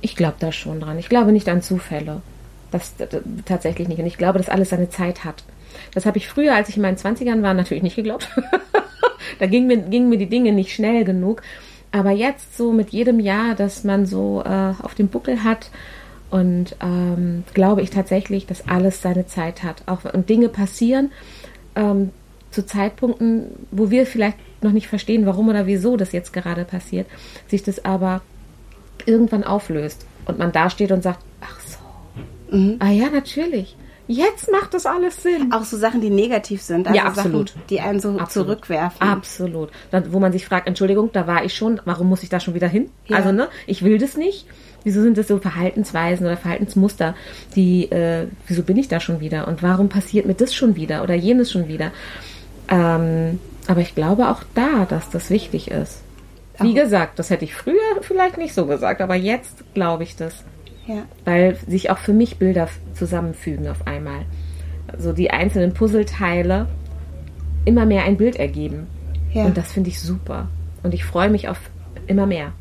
ich 0.00 0.16
glaube 0.16 0.36
da 0.38 0.52
schon 0.52 0.80
dran. 0.80 0.98
Ich 0.98 1.08
glaube 1.08 1.32
nicht 1.32 1.48
an 1.48 1.62
Zufälle. 1.62 2.22
Das, 2.70 2.96
das 2.96 3.08
tatsächlich 3.44 3.88
nicht. 3.88 3.98
Und 3.98 4.06
ich 4.06 4.18
glaube, 4.18 4.38
dass 4.38 4.48
alles 4.48 4.70
seine 4.70 4.90
Zeit 4.90 5.24
hat. 5.24 5.44
Das 5.92 6.06
habe 6.06 6.18
ich 6.18 6.28
früher, 6.28 6.54
als 6.54 6.68
ich 6.68 6.76
in 6.76 6.82
meinen 6.82 6.96
20ern 6.96 7.42
war, 7.42 7.54
natürlich 7.54 7.82
nicht 7.82 7.96
geglaubt. 7.96 8.28
da 9.38 9.46
gingen 9.46 9.66
mir, 9.66 9.78
gingen 9.78 10.08
mir 10.08 10.18
die 10.18 10.28
Dinge 10.28 10.52
nicht 10.52 10.74
schnell 10.74 11.04
genug. 11.04 11.42
Aber 11.92 12.10
jetzt 12.10 12.56
so 12.56 12.72
mit 12.72 12.90
jedem 12.90 13.20
Jahr, 13.20 13.54
dass 13.54 13.84
man 13.84 14.06
so 14.06 14.42
äh, 14.44 14.72
auf 14.82 14.94
dem 14.94 15.08
Buckel 15.08 15.44
hat 15.44 15.70
und 16.30 16.76
ähm, 16.80 17.44
glaube 17.54 17.82
ich 17.82 17.90
tatsächlich, 17.90 18.46
dass 18.46 18.68
alles 18.68 19.02
seine 19.02 19.26
Zeit 19.26 19.62
hat. 19.62 19.82
Auch 19.86 20.04
und 20.12 20.28
Dinge 20.28 20.48
passieren 20.48 21.12
ähm, 21.76 22.10
zu 22.50 22.64
Zeitpunkten, 22.66 23.46
wo 23.70 23.90
wir 23.90 24.06
vielleicht 24.06 24.38
noch 24.62 24.72
nicht 24.72 24.88
verstehen, 24.88 25.26
warum 25.26 25.48
oder 25.48 25.66
wieso 25.66 25.96
das 25.96 26.12
jetzt 26.12 26.32
gerade 26.32 26.64
passiert, 26.64 27.06
sich 27.48 27.62
das 27.62 27.84
aber 27.84 28.22
irgendwann 29.06 29.44
auflöst 29.44 30.06
und 30.26 30.38
man 30.38 30.52
dasteht 30.52 30.92
und 30.92 31.02
sagt, 31.02 31.20
ach 31.40 31.60
so, 31.60 31.78
ah 32.78 32.90
ja, 32.90 33.10
natürlich, 33.10 33.76
jetzt 34.06 34.50
macht 34.50 34.74
das 34.74 34.86
alles 34.86 35.22
Sinn. 35.22 35.52
auch 35.52 35.64
so 35.64 35.76
Sachen, 35.76 36.00
die 36.00 36.10
negativ 36.10 36.62
sind? 36.62 36.86
Also 36.86 36.98
Ja, 36.98 37.04
absolut. 37.06 37.50
Sachen, 37.50 37.62
die 37.70 37.80
einen 37.80 38.00
so 38.00 38.10
Absolut. 38.18 38.30
zurückwerfen. 38.48 39.06
Absolut. 39.06 39.70
Dann, 39.90 40.12
wo 40.12 40.20
man 40.20 40.32
sich 40.32 40.46
fragt, 40.46 40.66
Entschuldigung, 40.66 41.10
da 41.12 41.26
war 41.26 41.44
ich 41.44 41.54
schon, 41.54 41.80
warum 41.84 42.08
muss 42.08 42.22
ich 42.22 42.28
da 42.28 42.40
schon 42.40 42.54
wieder 42.54 42.68
hin? 42.68 42.90
Ja. 43.06 43.16
Also, 43.18 43.32
ne, 43.32 43.48
ich 43.66 43.82
will 43.82 43.98
das 43.98 44.16
nicht. 44.16 44.46
Wieso 44.84 45.02
sind 45.02 45.16
das 45.18 45.28
so 45.28 45.38
Verhaltensweisen 45.38 46.26
oder 46.26 46.36
Verhaltensmuster, 46.36 47.14
die, 47.56 47.90
äh, 47.90 48.26
wieso 48.46 48.62
bin 48.62 48.76
ich 48.76 48.88
da 48.88 49.00
schon 49.00 49.20
wieder? 49.20 49.48
Und 49.48 49.62
warum 49.62 49.88
passiert 49.88 50.26
mir 50.26 50.34
das 50.34 50.54
schon 50.54 50.76
wieder 50.76 51.02
oder 51.02 51.14
jenes 51.14 51.50
schon 51.50 51.68
wieder? 51.68 51.90
Ähm, 52.68 53.40
aber 53.66 53.80
ich 53.80 53.94
glaube 53.94 54.28
auch 54.28 54.42
da, 54.54 54.84
dass 54.88 55.10
das 55.10 55.30
wichtig 55.30 55.70
ist. 55.70 56.02
Wie 56.60 56.70
Auch- 56.72 56.84
gesagt, 56.84 57.18
das 57.18 57.30
hätte 57.30 57.44
ich 57.44 57.54
früher 57.54 57.74
vielleicht 58.02 58.38
nicht 58.38 58.54
so 58.54 58.66
gesagt, 58.66 59.00
aber 59.00 59.14
jetzt 59.16 59.64
glaube 59.74 60.02
ich 60.04 60.16
das 60.16 60.44
Ja. 60.86 61.02
weil 61.24 61.56
sich 61.66 61.90
auch 61.90 61.98
für 61.98 62.12
mich 62.12 62.36
Bilder 62.38 62.68
zusammenfügen 62.92 63.68
auf 63.68 63.86
einmal. 63.86 64.20
Also 64.92 65.12
die 65.12 65.30
einzelnen 65.30 65.72
Puzzleteile 65.74 66.68
immer 67.64 67.86
mehr 67.86 68.04
ein 68.04 68.16
Bild 68.18 68.36
ergeben. 68.36 68.86
Ja. 69.32 69.44
Und 69.46 69.56
das 69.56 69.72
finde 69.72 69.90
ich 69.90 70.00
super. 70.00 70.48
Und 70.82 70.92
ich 70.94 71.04
freue 71.04 71.30
mich 71.30 71.48
auf 71.48 71.58
immer 72.06 72.26
mehr. 72.26 72.52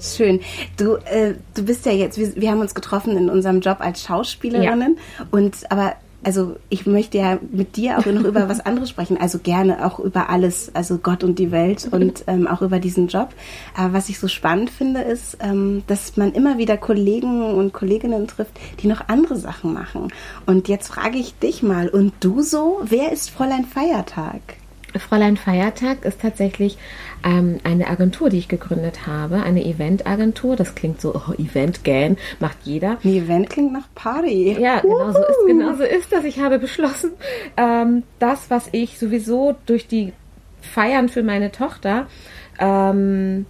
Schön. 0.00 0.40
Du, 0.76 0.94
äh, 0.96 1.34
du 1.54 1.62
bist 1.64 1.84
ja 1.86 1.92
jetzt, 1.92 2.18
wir, 2.18 2.34
wir 2.36 2.50
haben 2.50 2.60
uns 2.60 2.74
getroffen 2.74 3.16
in 3.16 3.28
unserem 3.28 3.60
Job 3.60 3.78
als 3.80 4.02
Schauspielerinnen. 4.02 4.98
Und 5.30 5.70
aber, 5.70 5.94
also 6.24 6.56
ich 6.70 6.86
möchte 6.86 7.18
ja 7.18 7.38
mit 7.50 7.76
dir 7.76 7.98
auch 7.98 8.06
noch 8.06 8.24
über 8.24 8.48
was 8.48 8.60
anderes 8.60 8.88
sprechen. 8.88 9.18
Also 9.20 9.38
gerne 9.38 9.84
auch 9.84 9.98
über 9.98 10.30
alles, 10.30 10.74
also 10.74 10.98
Gott 10.98 11.22
und 11.22 11.38
die 11.38 11.50
Welt 11.50 11.88
und 11.90 12.24
ähm, 12.26 12.46
auch 12.46 12.62
über 12.62 12.78
diesen 12.78 13.08
Job. 13.08 13.30
Aber 13.76 13.92
was 13.92 14.08
ich 14.08 14.18
so 14.18 14.28
spannend 14.28 14.70
finde, 14.70 15.02
ist, 15.02 15.36
ähm, 15.40 15.82
dass 15.86 16.16
man 16.16 16.32
immer 16.32 16.56
wieder 16.56 16.78
Kollegen 16.78 17.42
und 17.54 17.72
Kolleginnen 17.72 18.26
trifft, 18.26 18.58
die 18.82 18.86
noch 18.86 19.08
andere 19.08 19.36
Sachen 19.36 19.74
machen. 19.74 20.08
Und 20.46 20.68
jetzt 20.68 20.88
frage 20.88 21.18
ich 21.18 21.38
dich 21.38 21.62
mal, 21.62 21.88
und 21.88 22.12
du 22.20 22.40
so, 22.40 22.80
wer 22.84 23.12
ist 23.12 23.30
Fräulein 23.30 23.66
Feiertag? 23.66 24.40
Fräulein 24.98 25.36
Feiertag 25.36 26.04
ist 26.04 26.20
tatsächlich 26.20 26.76
ähm, 27.24 27.58
eine 27.64 27.88
Agentur, 27.88 28.30
die 28.30 28.38
ich 28.38 28.48
gegründet 28.48 29.06
habe, 29.06 29.42
eine 29.42 29.64
Eventagentur. 29.64 30.56
Das 30.56 30.74
klingt 30.74 31.00
so, 31.00 31.14
oh, 31.14 31.32
Event, 31.38 31.84
gähn, 31.84 32.16
macht 32.38 32.58
jeder. 32.64 32.98
Ein 33.04 33.14
Event 33.14 33.50
klingt 33.50 33.72
nach 33.72 33.88
Party. 33.94 34.56
Ja, 34.58 34.80
genau 34.80 35.12
so 35.12 35.18
ist, 35.18 35.46
genau 35.46 35.74
so 35.74 35.84
ist 35.84 36.12
das. 36.12 36.24
Ich 36.24 36.40
habe 36.40 36.58
beschlossen, 36.58 37.12
ähm, 37.56 38.02
das, 38.18 38.50
was 38.50 38.68
ich 38.72 38.98
sowieso 38.98 39.56
durch 39.66 39.86
die 39.86 40.12
Feiern 40.60 41.08
für 41.08 41.22
meine 41.22 41.52
Tochter 41.52 42.06
ähm, 42.58 43.46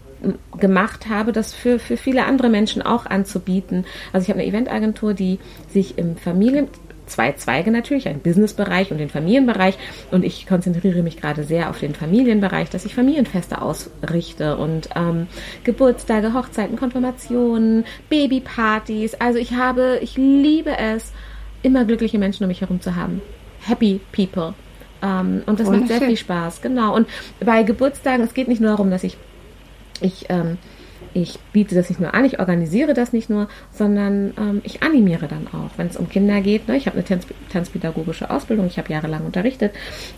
gemacht 0.58 1.08
habe, 1.08 1.32
das 1.32 1.54
für, 1.54 1.78
für 1.78 1.96
viele 1.96 2.24
andere 2.26 2.48
Menschen 2.48 2.82
auch 2.82 3.06
anzubieten. 3.06 3.86
Also 4.12 4.24
ich 4.24 4.30
habe 4.30 4.40
eine 4.40 4.48
Eventagentur, 4.48 5.14
die 5.14 5.38
sich 5.68 5.98
im 5.98 6.16
Familien 6.16 6.68
zwei 7.10 7.32
Zweige 7.32 7.70
natürlich, 7.70 8.08
einen 8.08 8.20
Businessbereich 8.20 8.90
und 8.90 8.98
den 8.98 9.08
Familienbereich. 9.08 9.76
Und 10.10 10.24
ich 10.24 10.46
konzentriere 10.46 11.02
mich 11.02 11.16
gerade 11.16 11.44
sehr 11.44 11.70
auf 11.70 11.78
den 11.78 11.94
Familienbereich, 11.94 12.70
dass 12.70 12.84
ich 12.84 12.94
Familienfeste 12.94 13.60
ausrichte 13.60 14.56
und 14.56 14.88
ähm, 14.96 15.26
Geburtstage, 15.64 16.34
Hochzeiten, 16.34 16.76
Konfirmationen, 16.76 17.84
Babypartys. 18.08 19.14
Also 19.14 19.38
ich 19.38 19.54
habe, 19.54 19.98
ich 20.00 20.16
liebe 20.16 20.76
es, 20.78 21.12
immer 21.62 21.84
glückliche 21.84 22.18
Menschen 22.18 22.44
um 22.44 22.48
mich 22.48 22.62
herum 22.62 22.80
zu 22.80 22.96
haben. 22.96 23.20
Happy 23.62 24.00
people. 24.12 24.54
Ähm, 25.02 25.42
und 25.46 25.60
das 25.60 25.68
macht 25.68 25.88
sehr 25.88 26.00
viel 26.00 26.16
Spaß, 26.16 26.62
genau. 26.62 26.94
Und 26.94 27.06
bei 27.44 27.62
Geburtstagen, 27.62 28.24
es 28.24 28.34
geht 28.34 28.48
nicht 28.48 28.60
nur 28.60 28.70
darum, 28.70 28.90
dass 28.90 29.04
ich 29.04 29.16
ich, 30.00 30.26
ähm, 30.28 30.58
ich 31.14 31.38
biete 31.52 31.74
das 31.74 31.88
nicht 31.88 32.00
nur 32.00 32.14
an, 32.14 32.24
ich 32.24 32.38
organisiere 32.38 32.94
das 32.94 33.12
nicht 33.12 33.30
nur, 33.30 33.48
sondern 33.72 34.32
ähm, 34.38 34.60
ich 34.64 34.82
animiere 34.82 35.28
dann 35.28 35.46
auch, 35.48 35.70
wenn 35.76 35.88
es 35.88 35.96
um 35.96 36.08
Kinder 36.08 36.40
geht. 36.40 36.68
Ne? 36.68 36.76
Ich 36.76 36.86
habe 36.86 36.96
eine 36.96 37.04
Tanz 37.04 37.26
tanzpädagogische 37.50 38.30
Ausbildung, 38.30 38.66
ich 38.66 38.78
habe 38.78 38.92
jahrelang 38.92 39.24
unterrichtet 39.24 39.72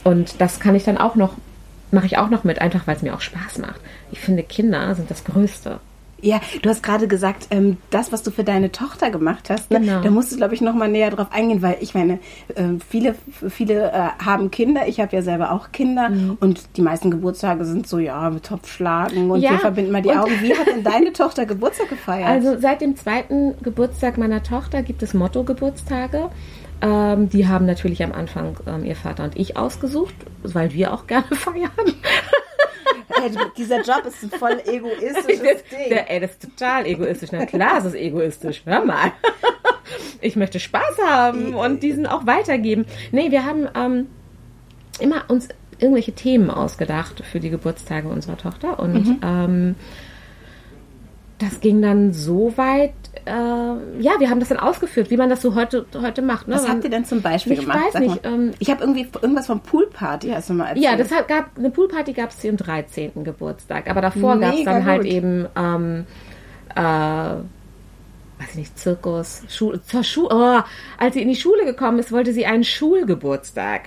und 0.05 0.41
das 0.41 0.61
kann 0.61 0.75
ich 0.75 0.85
dann 0.85 0.99
auch 0.99 1.15
noch, 1.15 1.35
mache 1.91 2.07
ich 2.07 2.19
auch 2.19 2.31
noch 2.31 2.45
mit, 2.45 2.61
einfach 2.61 2.87
weil 2.87 2.97
es 2.97 3.03
mir 3.03 3.15
auch 3.15 3.21
Spaß 3.21 3.59
macht. 3.59 3.81
Ich 4.11 4.21
finde, 4.21 4.43
Kinder 4.43 4.95
sind 4.95 5.11
das 5.11 5.25
Größte. 5.25 5.81
Ja, 6.25 6.41
du 6.63 6.71
hast 6.71 6.83
gerade 6.85 7.09
gesagt, 7.09 7.49
ähm, 7.51 7.79
das, 7.91 8.13
was 8.13 8.23
du 8.23 8.31
für 8.31 8.45
deine 8.45 8.71
Tochter 8.71 9.11
gemacht 9.11 9.51
hast, 9.51 9.71
ne, 9.73 9.81
Genau. 9.81 10.01
da 10.03 10.11
musst 10.11 10.31
du, 10.33 10.37
glaube 10.37 10.55
ich, 10.55 10.61
noch 10.61 10.73
mal 10.75 10.89
näher 10.89 11.11
drauf 11.11 11.27
eingehen, 11.33 11.63
weil 11.63 11.77
ich 11.81 11.95
meine, 11.95 12.21
ähm, 12.55 12.81
viele, 12.81 13.17
viele 13.51 13.91
äh, 13.91 14.25
haben 14.25 14.53
Kinder. 14.53 14.87
Ich 14.87 15.01
habe 15.01 15.15
ja 15.17 15.23
selber 15.23 15.51
auch 15.51 15.73
Kinder 15.73 16.11
Mhm. 16.11 16.37
und 16.41 16.77
die 16.77 16.83
meisten 16.83 17.11
Geburtstage 17.11 17.65
sind 17.65 17.89
so, 17.89 17.99
ja, 17.99 18.31
mit 18.31 18.45
Topfschlagen 18.47 19.31
und 19.33 19.41
Ja, 19.41 19.51
wir 19.51 19.59
verbinden 19.59 19.91
mal 19.91 20.01
die 20.03 20.11
Augen. 20.11 20.31
Wie 20.41 20.55
hat 20.57 20.69
denn 20.69 20.85
deine 20.85 21.13
Tochter 21.13 21.45
Geburtstag 21.45 21.89
gefeiert? 21.89 22.29
Also 22.29 22.57
seit 22.59 22.81
dem 22.81 22.95
zweiten 22.97 23.55
Geburtstag 23.63 24.17
meiner 24.17 24.45
Tochter 24.45 24.83
gibt 24.83 25.03
es 25.03 25.15
Motto-Geburtstage. 25.15 26.31
Ähm, 26.81 27.29
die 27.31 27.47
haben 27.49 27.67
natürlich 27.67 28.03
am 28.05 28.13
Anfang 28.13 28.57
ähm, 28.67 28.85
ihr 28.85 28.97
Vater 28.97 29.25
und 29.25 29.37
ich 29.37 29.57
ausgesucht, 29.57 30.15
weil 30.45 30.73
wir 30.73 30.93
auch 30.93 31.07
gerne 31.09 31.27
feiern. 31.33 31.71
Dieser 33.57 33.81
Job 33.83 34.05
ist 34.07 34.23
ein 34.23 34.31
voll 34.39 34.61
egoistisches 34.67 35.65
Ding. 35.71 35.89
Der, 35.91 36.11
ey, 36.11 36.21
das 36.21 36.33
ist 36.33 36.43
total 36.43 36.87
egoistisch. 36.87 37.31
Na 37.33 37.47
klar, 37.47 37.79
es 37.79 37.85
ist 37.87 37.95
egoistisch. 37.95 38.63
Hör 38.65 38.85
mal. 38.85 39.13
Ich 40.21 40.37
möchte 40.37 40.61
Spaß 40.61 40.99
haben 41.07 41.55
und 41.55 41.83
diesen 41.83 42.07
auch 42.07 42.27
weitergeben. 42.27 42.87
Nee, 43.11 43.31
wir 43.31 43.45
haben 43.45 43.69
ähm, 43.75 44.07
immer 45.01 45.25
uns 45.29 45.49
irgendwelche 45.79 46.13
Themen 46.13 46.51
ausgedacht 46.51 47.23
für 47.25 47.41
die 47.41 47.51
Geburtstage 47.51 48.09
unserer 48.09 48.37
Tochter 48.39 48.79
und 48.79 48.93
Mhm. 48.95 49.21
ähm, 49.23 49.75
das 51.39 51.61
ging 51.61 51.83
dann 51.83 52.13
so 52.13 52.57
weit, 52.57 52.93
äh, 53.25 53.31
ja, 53.31 54.13
wir 54.19 54.31
haben 54.31 54.41
das 54.41 54.49
dann 54.49 54.59
ausgeführt, 54.59 55.11
wie 55.11 55.17
man 55.17 55.29
das 55.29 55.43
so 55.43 55.55
heute, 55.55 55.87
heute 56.01 56.23
macht. 56.23 56.49
Ne? 56.49 56.55
Was 56.55 56.69
habt 56.69 56.83
ihr 56.85 56.91
denn 56.91 57.05
zum 57.05 57.23
Beispiel 57.23 57.53
Ich 57.53 57.61
gemacht? 57.61 57.79
weiß 57.87 57.93
Sag 57.93 58.03
nicht, 58.03 58.25
mal. 58.25 58.33
ähm, 58.33 58.51
ich 58.59 58.71
habe 58.71 58.81
irgendwie 58.81 59.07
irgendwas 59.21 59.47
vom 59.47 59.61
Poolparty, 59.61 60.31
hast 60.31 60.49
du 60.51 60.55
mal 60.55 60.69
erzählt. 60.69 60.85
Ja, 60.85 60.97
das 60.97 61.11
hat, 61.13 61.29
gab 61.29 61.57
eine 61.57 61.71
Poolparty 61.71 62.15
gab 62.15 62.31
es 62.31 62.43
ihrem 62.43 62.57
13. 62.57 63.23
Geburtstag, 63.25 63.89
aber 63.89 64.01
davor 64.01 64.39
gab 64.39 64.55
es 64.55 64.65
dann 64.65 64.85
halt 64.85 65.03
gut. 65.03 65.11
eben 65.11 65.47
ähm, 65.57 66.07
äh, 66.75 66.81
weiß 68.43 68.51
ich 68.51 68.55
nicht, 68.57 68.79
Zirkus, 68.79 69.43
Schul 69.49 69.81
zur 69.83 70.03
Schu 70.03 70.27
oh, 70.31 70.61
als 70.99 71.15
sie 71.15 71.23
in 71.23 71.29
die 71.29 71.37
Schule 71.37 71.65
gekommen 71.65 71.99
ist, 71.99 72.11
wollte 72.13 72.33
sie 72.33 72.47
einen 72.47 72.65
Schulgeburtstag. 72.65 73.83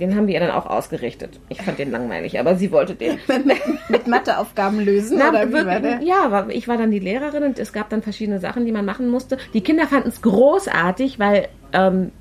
Den 0.00 0.16
haben 0.16 0.26
wir 0.26 0.34
ihr 0.34 0.40
dann 0.40 0.50
auch 0.50 0.66
ausgerichtet. 0.66 1.38
Ich 1.50 1.60
fand 1.60 1.78
den 1.78 1.90
langweilig, 1.90 2.40
aber 2.40 2.56
sie 2.56 2.72
wollte 2.72 2.94
den. 2.94 3.18
mit 3.88 4.06
Matheaufgaben 4.06 4.80
lösen 4.80 5.18
Na, 5.18 5.28
oder 5.28 5.48
wie 5.48 5.66
war 5.66 5.80
der? 5.80 6.00
ja, 6.02 6.48
ich 6.48 6.66
war 6.68 6.78
dann 6.78 6.90
die 6.90 6.98
Lehrerin 6.98 7.42
und 7.42 7.58
es 7.58 7.72
gab 7.72 7.90
dann 7.90 8.02
verschiedene 8.02 8.40
Sachen, 8.40 8.64
die 8.64 8.72
man 8.72 8.84
machen 8.84 9.10
musste. 9.10 9.36
Die 9.52 9.60
Kinder 9.60 9.86
fanden 9.86 10.08
es 10.08 10.22
großartig, 10.22 11.18
weil 11.18 11.48
ähm, 11.72 12.12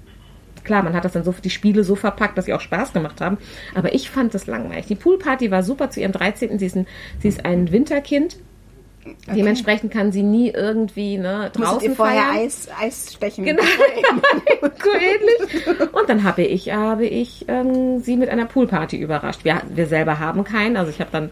klar, 0.63 0.83
man 0.83 0.93
hat 0.93 1.05
das 1.05 1.13
dann 1.13 1.23
so 1.23 1.31
die 1.31 1.49
Spiele 1.49 1.83
so 1.83 1.95
verpackt, 1.95 2.37
dass 2.37 2.45
sie 2.45 2.53
auch 2.53 2.61
Spaß 2.61 2.93
gemacht 2.93 3.21
haben. 3.21 3.37
Aber 3.75 3.93
ich 3.93 4.09
fand 4.09 4.33
das 4.33 4.45
langweilig. 4.45 4.87
Die 4.87 4.95
Poolparty 4.95 5.49
war 5.49 5.63
super 5.63 5.89
zu 5.89 6.01
ihrem 6.01 6.11
13. 6.11 6.59
Sie 6.59 6.65
ist 6.65 6.75
ein, 6.75 6.87
sie 7.19 7.29
ist 7.29 7.45
ein 7.45 7.71
Winterkind. 7.71 8.37
Dementsprechend 9.27 9.91
kann 9.91 10.11
sie 10.11 10.23
nie 10.23 10.49
irgendwie 10.49 11.17
ne, 11.17 11.51
Musstet 11.57 11.65
draußen 11.65 11.89
ihr 11.89 11.95
vorher 11.95 12.21
feiern. 12.21 12.45
Eis, 12.45 12.67
Eis 12.79 13.13
stechen? 13.13 13.45
Genau. 13.45 13.63
so 14.61 14.89
ähnlich. 14.93 15.67
Und 15.93 16.09
dann 16.09 16.23
habe 16.23 16.43
ich, 16.43 16.71
habe 16.71 17.05
ich 17.05 17.45
ähm, 17.47 18.01
sie 18.01 18.17
mit 18.17 18.29
einer 18.29 18.45
Poolparty 18.45 18.97
überrascht. 18.97 19.43
Wir, 19.43 19.61
wir 19.69 19.87
selber 19.87 20.19
haben 20.19 20.43
keinen, 20.43 20.77
also 20.77 20.91
ich 20.91 20.99
habe 20.99 21.09
dann 21.11 21.29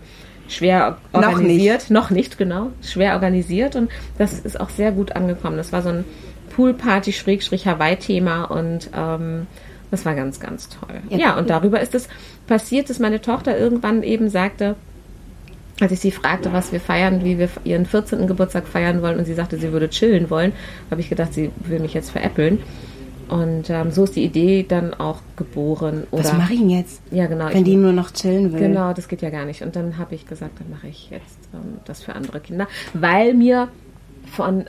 schwer 0.48 0.98
Noch 1.14 1.24
organisiert. 1.24 1.90
Noch 1.90 2.10
nicht. 2.10 2.38
genau. 2.38 2.72
Schwer 2.82 3.14
organisiert 3.14 3.76
und 3.76 3.92
das 4.18 4.34
ist 4.34 4.60
auch 4.60 4.70
sehr 4.70 4.92
gut 4.92 5.16
angekommen. 5.16 5.58
Das 5.58 5.72
war 5.74 5.82
so 5.82 5.90
ein 5.90 6.06
Poolparty-Hawaii-Thema 6.56 8.46
und 8.46 8.90
ähm, 8.96 9.48
das 9.92 10.06
war 10.06 10.16
ganz, 10.16 10.40
ganz 10.40 10.70
toll. 10.70 11.02
Ja, 11.10 11.18
Ja, 11.18 11.38
und 11.38 11.50
darüber 11.50 11.80
ist 11.82 11.96
es 11.96 12.08
passiert, 12.46 12.90
dass 12.90 13.00
meine 13.00 13.22
Tochter 13.22 13.58
irgendwann 13.58 14.04
eben 14.04 14.30
sagte, 14.30 14.76
als 15.80 15.92
ich 15.92 16.00
sie 16.00 16.12
fragte, 16.12 16.52
was 16.54 16.72
wir 16.72 16.80
feiern, 16.80 17.24
wie 17.24 17.38
wir 17.38 17.50
ihren 17.64 17.86
14. 17.86 18.26
Geburtstag 18.28 18.68
feiern 18.68 19.02
wollen 19.02 19.20
und 19.20 19.26
sie 19.26 19.34
sagte, 19.36 19.58
sie 19.58 19.72
würde 19.72 19.90
chillen 19.90 20.30
wollen, 20.30 20.54
habe 20.90 21.02
ich 21.02 21.10
gedacht, 21.10 21.34
sie 21.34 21.52
will 21.60 21.80
mich 21.80 21.94
jetzt 21.94 22.10
veräppeln. 22.12 22.60
Und 23.30 23.70
ähm, 23.70 23.92
so 23.92 24.06
ist 24.06 24.16
die 24.16 24.24
Idee 24.24 24.66
dann 24.68 24.94
auch 24.94 25.20
geboren. 25.36 26.08
Oder, 26.12 26.24
Was 26.24 26.34
mache 26.34 26.54
ich 26.54 26.60
denn 26.60 26.70
jetzt, 26.70 27.02
Ja, 27.12 27.28
genau. 27.28 27.50
wenn 27.50 27.58
ich- 27.58 27.64
die 27.66 27.76
nur 27.76 27.92
noch 27.92 28.12
chillen 28.12 28.54
will? 28.54 28.60
Genau, 28.60 28.94
das 28.94 29.10
geht 29.10 29.22
ja 29.22 29.30
gar 29.30 29.44
nicht. 29.44 29.62
Und 29.62 29.76
dann 29.76 29.98
habe 29.98 30.16
ich 30.16 30.26
gesagt, 30.26 30.60
dann 30.62 30.70
mache 30.70 30.88
ich 30.88 31.10
jetzt 31.12 31.38
ähm, 31.54 31.80
das 31.86 32.02
für 32.04 32.16
andere 32.16 32.40
Kinder, 32.40 32.68
weil 32.94 33.34
mir 33.34 33.68
von 34.32 34.66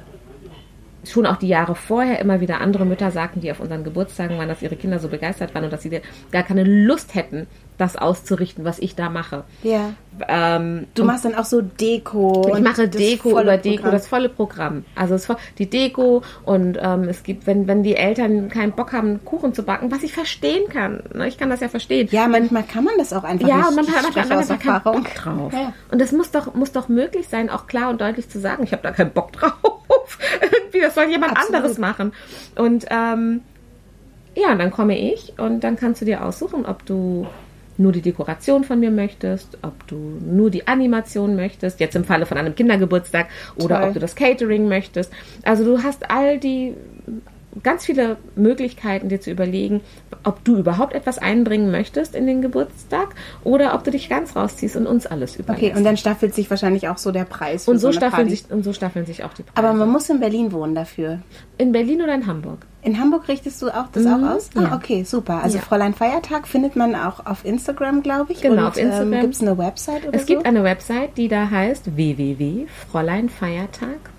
schon 1.04 1.24
auch 1.26 1.36
die 1.36 1.46
Jahre 1.48 1.76
vorher 1.76 2.18
immer 2.20 2.40
wieder 2.40 2.60
andere 2.60 2.84
Mütter 2.84 3.12
sagten, 3.12 3.40
die 3.40 3.50
auf 3.52 3.60
unseren 3.60 3.84
Geburtstagen 3.84 4.36
waren, 4.36 4.48
dass 4.48 4.60
ihre 4.60 4.74
Kinder 4.76 4.98
so 4.98 5.06
begeistert 5.08 5.54
waren 5.54 5.62
und 5.64 5.72
dass 5.72 5.82
sie 5.84 6.00
gar 6.32 6.42
keine 6.42 6.64
Lust 6.64 7.14
hätten, 7.14 7.46
das 7.78 7.96
auszurichten, 7.96 8.64
was 8.64 8.78
ich 8.80 8.96
da 8.96 9.08
mache. 9.08 9.44
Ja. 9.62 9.92
Ähm, 10.28 10.88
Du 10.96 11.04
machst 11.04 11.24
dann 11.24 11.36
auch 11.36 11.44
so 11.44 11.60
Deko. 11.60 12.52
ich 12.56 12.60
mache 12.62 12.88
Deko 12.88 13.40
über 13.40 13.56
Deko, 13.56 13.76
Programm. 13.76 13.92
das 13.92 14.08
volle 14.08 14.28
Programm. 14.28 14.84
Also 14.96 15.14
es, 15.14 15.28
die 15.58 15.70
Deko 15.70 16.22
und 16.44 16.76
ähm, 16.82 17.04
es 17.04 17.22
gibt, 17.22 17.46
wenn, 17.46 17.68
wenn 17.68 17.84
die 17.84 17.94
Eltern 17.94 18.48
keinen 18.48 18.72
Bock 18.72 18.92
haben, 18.92 19.24
Kuchen 19.24 19.54
zu 19.54 19.62
backen, 19.62 19.92
was 19.92 20.02
ich 20.02 20.12
verstehen 20.12 20.68
kann. 20.68 21.04
Ne? 21.14 21.28
Ich 21.28 21.38
kann 21.38 21.50
das 21.50 21.60
ja 21.60 21.68
verstehen. 21.68 22.08
Ja, 22.10 22.26
manchmal 22.26 22.64
kann 22.64 22.82
man 22.82 22.94
das 22.98 23.12
auch 23.12 23.22
einfach 23.22 23.46
Ja, 23.46 23.58
nicht. 23.58 23.68
und 23.68 23.76
man 23.76 23.86
hat 23.86 24.16
einfach 24.16 24.58
keinen. 24.58 24.82
Bock 24.82 25.14
drauf. 25.14 25.52
Ja. 25.52 25.72
Und 25.92 26.00
das 26.00 26.10
muss 26.10 26.32
doch, 26.32 26.54
muss 26.54 26.72
doch 26.72 26.88
möglich 26.88 27.28
sein, 27.28 27.48
auch 27.48 27.68
klar 27.68 27.90
und 27.90 28.00
deutlich 28.00 28.28
zu 28.28 28.40
sagen, 28.40 28.64
ich 28.64 28.72
habe 28.72 28.82
da 28.82 28.90
keinen 28.90 29.12
Bock 29.12 29.30
drauf. 29.34 29.52
Irgendwie, 30.42 30.80
das 30.80 30.96
soll 30.96 31.04
jemand 31.04 31.32
Absolut. 31.36 31.54
anderes 31.54 31.78
machen. 31.78 32.12
Und 32.56 32.86
ähm, 32.90 33.42
ja, 34.34 34.50
und 34.52 34.58
dann 34.58 34.70
komme 34.72 34.98
ich 34.98 35.34
und 35.38 35.60
dann 35.62 35.76
kannst 35.76 36.00
du 36.00 36.04
dir 36.04 36.24
aussuchen, 36.24 36.66
ob 36.66 36.84
du 36.86 37.26
nur 37.78 37.92
die 37.92 38.02
Dekoration 38.02 38.64
von 38.64 38.80
mir 38.80 38.90
möchtest, 38.90 39.56
ob 39.62 39.86
du 39.86 39.96
nur 39.96 40.50
die 40.50 40.66
Animation 40.66 41.36
möchtest, 41.36 41.80
jetzt 41.80 41.96
im 41.96 42.04
Falle 42.04 42.26
von 42.26 42.36
einem 42.36 42.54
Kindergeburtstag, 42.54 43.28
oder 43.56 43.78
Toll. 43.78 43.88
ob 43.88 43.94
du 43.94 44.00
das 44.00 44.16
Catering 44.16 44.68
möchtest. 44.68 45.12
Also 45.44 45.64
du 45.64 45.82
hast 45.82 46.10
all 46.10 46.38
die 46.38 46.74
ganz 47.62 47.84
viele 47.86 48.16
Möglichkeiten, 48.36 49.08
dir 49.08 49.20
zu 49.20 49.30
überlegen, 49.30 49.80
ob 50.24 50.44
du 50.44 50.56
überhaupt 50.56 50.92
etwas 50.94 51.18
einbringen 51.18 51.70
möchtest 51.70 52.14
in 52.14 52.26
den 52.26 52.42
Geburtstag 52.42 53.14
oder 53.42 53.74
ob 53.74 53.84
du 53.84 53.90
dich 53.90 54.08
ganz 54.08 54.36
rausziehst 54.36 54.76
und 54.76 54.86
uns 54.86 55.06
alles 55.06 55.36
überlässt. 55.36 55.64
Okay, 55.64 55.74
und 55.76 55.84
dann 55.84 55.96
staffelt 55.96 56.34
sich 56.34 56.50
wahrscheinlich 56.50 56.88
auch 56.88 56.98
so 56.98 57.10
der 57.10 57.24
Preis. 57.24 57.64
für 57.64 57.70
und 57.72 57.78
so, 57.78 57.88
eine 57.88 57.96
staffeln 57.96 58.28
Party. 58.28 58.36
sich 58.36 58.50
und 58.50 58.62
so 58.64 58.72
staffeln 58.72 59.06
sich 59.06 59.24
auch 59.24 59.32
die 59.34 59.42
Preise. 59.44 59.56
Aber 59.56 59.72
man 59.72 59.88
muss 59.90 60.08
in 60.10 60.20
Berlin 60.20 60.52
wohnen 60.52 60.74
dafür. 60.74 61.20
in 61.56 61.72
Berlin 61.72 62.02
oder 62.02 62.14
in 62.14 62.26
Hamburg? 62.26 62.58
In 62.82 63.00
Hamburg 63.00 63.26
richtest 63.28 63.60
du 63.60 63.68
auch 63.70 63.88
das 63.92 64.04
Mhm, 64.04 64.24
auch 64.24 64.30
aus? 64.36 64.50
Ah, 64.54 64.62
ja. 64.62 64.74
okay, 64.76 65.02
super. 65.02 65.42
Also 65.42 65.56
Ja. 65.58 65.64
Fräulein 65.64 65.94
Feiertag 65.94 66.46
findet 66.46 66.76
man 66.76 66.94
auch 66.94 67.26
auf 67.26 67.44
Instagram, 67.44 68.02
glaube 68.04 68.32
ich. 68.32 68.40
Genau, 68.40 68.62
Und, 68.62 68.68
auf 68.68 68.76
Instagram. 68.76 69.12
Ähm, 69.14 69.20
Gibt 69.22 69.34
es 69.34 69.42
eine 69.42 69.58
Website 69.58 70.06
oder 70.06 70.14
Es 70.14 70.20
so? 70.22 70.26
gibt 70.28 70.46
eine 70.46 70.62
Website, 70.62 71.16
die 71.16 71.26
da 71.28 71.50
heißt 71.50 71.96
www.fräuleinfeiertag.com 71.96 74.17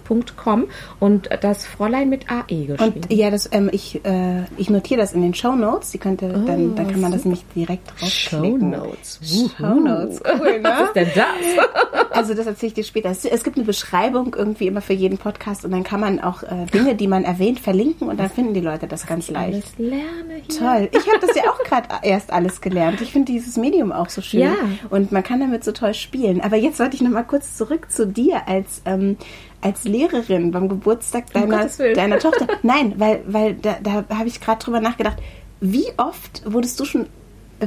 und 1.00 1.30
das 1.42 1.66
Fräulein 1.66 2.10
mit 2.10 2.30
AE 2.30 2.66
geschrieben. 2.66 2.78
Und 2.80 3.12
ja, 3.12 3.30
das, 3.30 3.50
ähm, 3.52 3.70
ich, 3.72 4.04
äh, 4.06 4.44
ich 4.58 4.70
notiere 4.70 5.00
das 5.00 5.14
in 5.14 5.22
den 5.22 5.34
Show 5.34 5.56
Notes. 5.56 5.92
Die 5.92 5.98
könnte, 5.98 6.30
dann, 6.30 6.76
dann 6.76 6.92
kann 6.92 7.02
man 7.02 7.12
das 7.12 7.26
nämlich 7.26 7.46
direkt 7.56 7.90
draufklicken. 7.90 8.74
Shownotes. 8.74 9.20
Shownotes, 9.58 10.22
cool, 10.40 10.60
ne? 10.60 10.64
Was 10.64 10.82
ist 10.82 10.96
denn 10.96 11.10
das? 11.16 11.66
Also 12.12 12.34
das 12.34 12.48
erzähle 12.48 12.70
ich 12.70 12.74
dir 12.74 12.84
später. 12.84 13.10
Es, 13.10 13.24
es 13.24 13.44
gibt 13.44 13.56
eine 13.56 13.66
Beschreibung 13.66 14.36
irgendwie 14.38 14.68
immer 14.68 14.82
für 14.82 14.94
jeden 14.94 15.18
Podcast 15.18 15.64
und 15.64 15.72
dann 15.72 15.84
kann 15.84 16.02
man 16.02 16.20
auch 16.20 16.44
äh, 16.44 16.66
Dinge, 16.74 16.96
die 16.96 17.08
man 17.08 17.24
erwähnt, 17.24 17.60
verlinken 17.60 18.10
und 18.10 18.20
dann 18.20 18.30
finden 18.30 18.54
die 18.54 18.60
Leute 18.60 18.88
das 18.88 19.06
ganz 19.06 19.30
leicht. 19.30 19.54
Alles 19.54 19.78
lerne 19.78 20.42
hier. 20.48 20.58
Toll. 20.60 20.90
Ich 20.92 21.08
habe 21.08 21.26
das 21.26 21.36
ja 21.36 21.44
auch 21.50 21.60
gerade 21.64 21.88
erst 22.02 22.34
alles 22.34 22.60
gelernt. 22.60 23.00
Ich 23.00 23.14
finde 23.14 23.32
dieses 23.32 23.56
Medium 23.58 23.92
auch 23.92 24.10
so 24.10 24.22
schön. 24.22 24.42
Ja. 24.42 24.56
Und 24.90 25.12
man 25.12 25.24
kann 25.24 25.40
damit 25.40 25.64
so 25.64 25.72
toll 25.72 25.94
spielen. 25.94 26.42
Aber 26.42 26.58
jetzt 26.58 26.80
wollte 26.80 26.96
ich 26.96 27.02
noch 27.02 27.12
mal 27.12 27.24
kurz 27.24 27.56
zurück 27.56 27.92
zu 27.92 28.08
dir 28.08 28.48
als, 28.48 28.82
ähm, 28.86 29.18
als 29.62 29.84
Lehrerin 29.84 30.52
beim 30.52 30.70
Geburtstag 30.70 31.32
deiner, 31.34 31.70
Willen. 31.78 31.96
deiner 31.96 32.20
Tochter. 32.20 32.48
Nein, 32.64 32.94
weil, 32.98 33.22
weil 33.28 33.56
da, 33.56 33.78
da 33.82 34.04
habe 34.18 34.28
ich 34.28 34.40
gerade 34.40 34.64
drüber 34.64 34.80
nachgedacht. 34.80 35.18
Wie 35.60 35.88
oft 35.98 36.44
wurdest 36.46 36.80
du 36.80 36.86
schon 36.86 37.08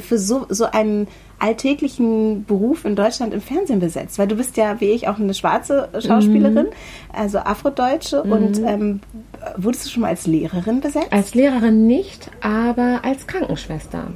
für 0.01 0.19
so, 0.19 0.47
so 0.49 0.65
einen 0.65 1.07
alltäglichen 1.39 2.45
Beruf 2.45 2.85
in 2.85 2.97
Deutschland 2.97 3.35
im 3.35 3.43
Fernsehen 3.43 3.81
besetzt? 3.81 4.19
Weil 4.19 4.29
du 4.29 4.37
bist 4.37 4.57
ja, 4.57 4.81
wie 4.81 4.91
ich, 4.91 5.09
auch 5.09 5.19
eine 5.19 5.35
schwarze 5.35 5.91
Schauspielerin, 5.99 6.69
also 7.13 7.39
Afrodeutsche. 7.39 8.23
Und 8.23 8.59
ähm, 8.61 9.01
wurdest 9.57 9.87
du 9.87 9.91
schon 9.91 10.03
mal 10.03 10.09
als 10.09 10.27
Lehrerin 10.27 10.81
besetzt? 10.81 11.13
Als 11.13 11.35
Lehrerin 11.35 11.87
nicht, 11.87 12.31
aber 12.41 13.01
als 13.03 13.27
Krankenschwester, 13.27 14.09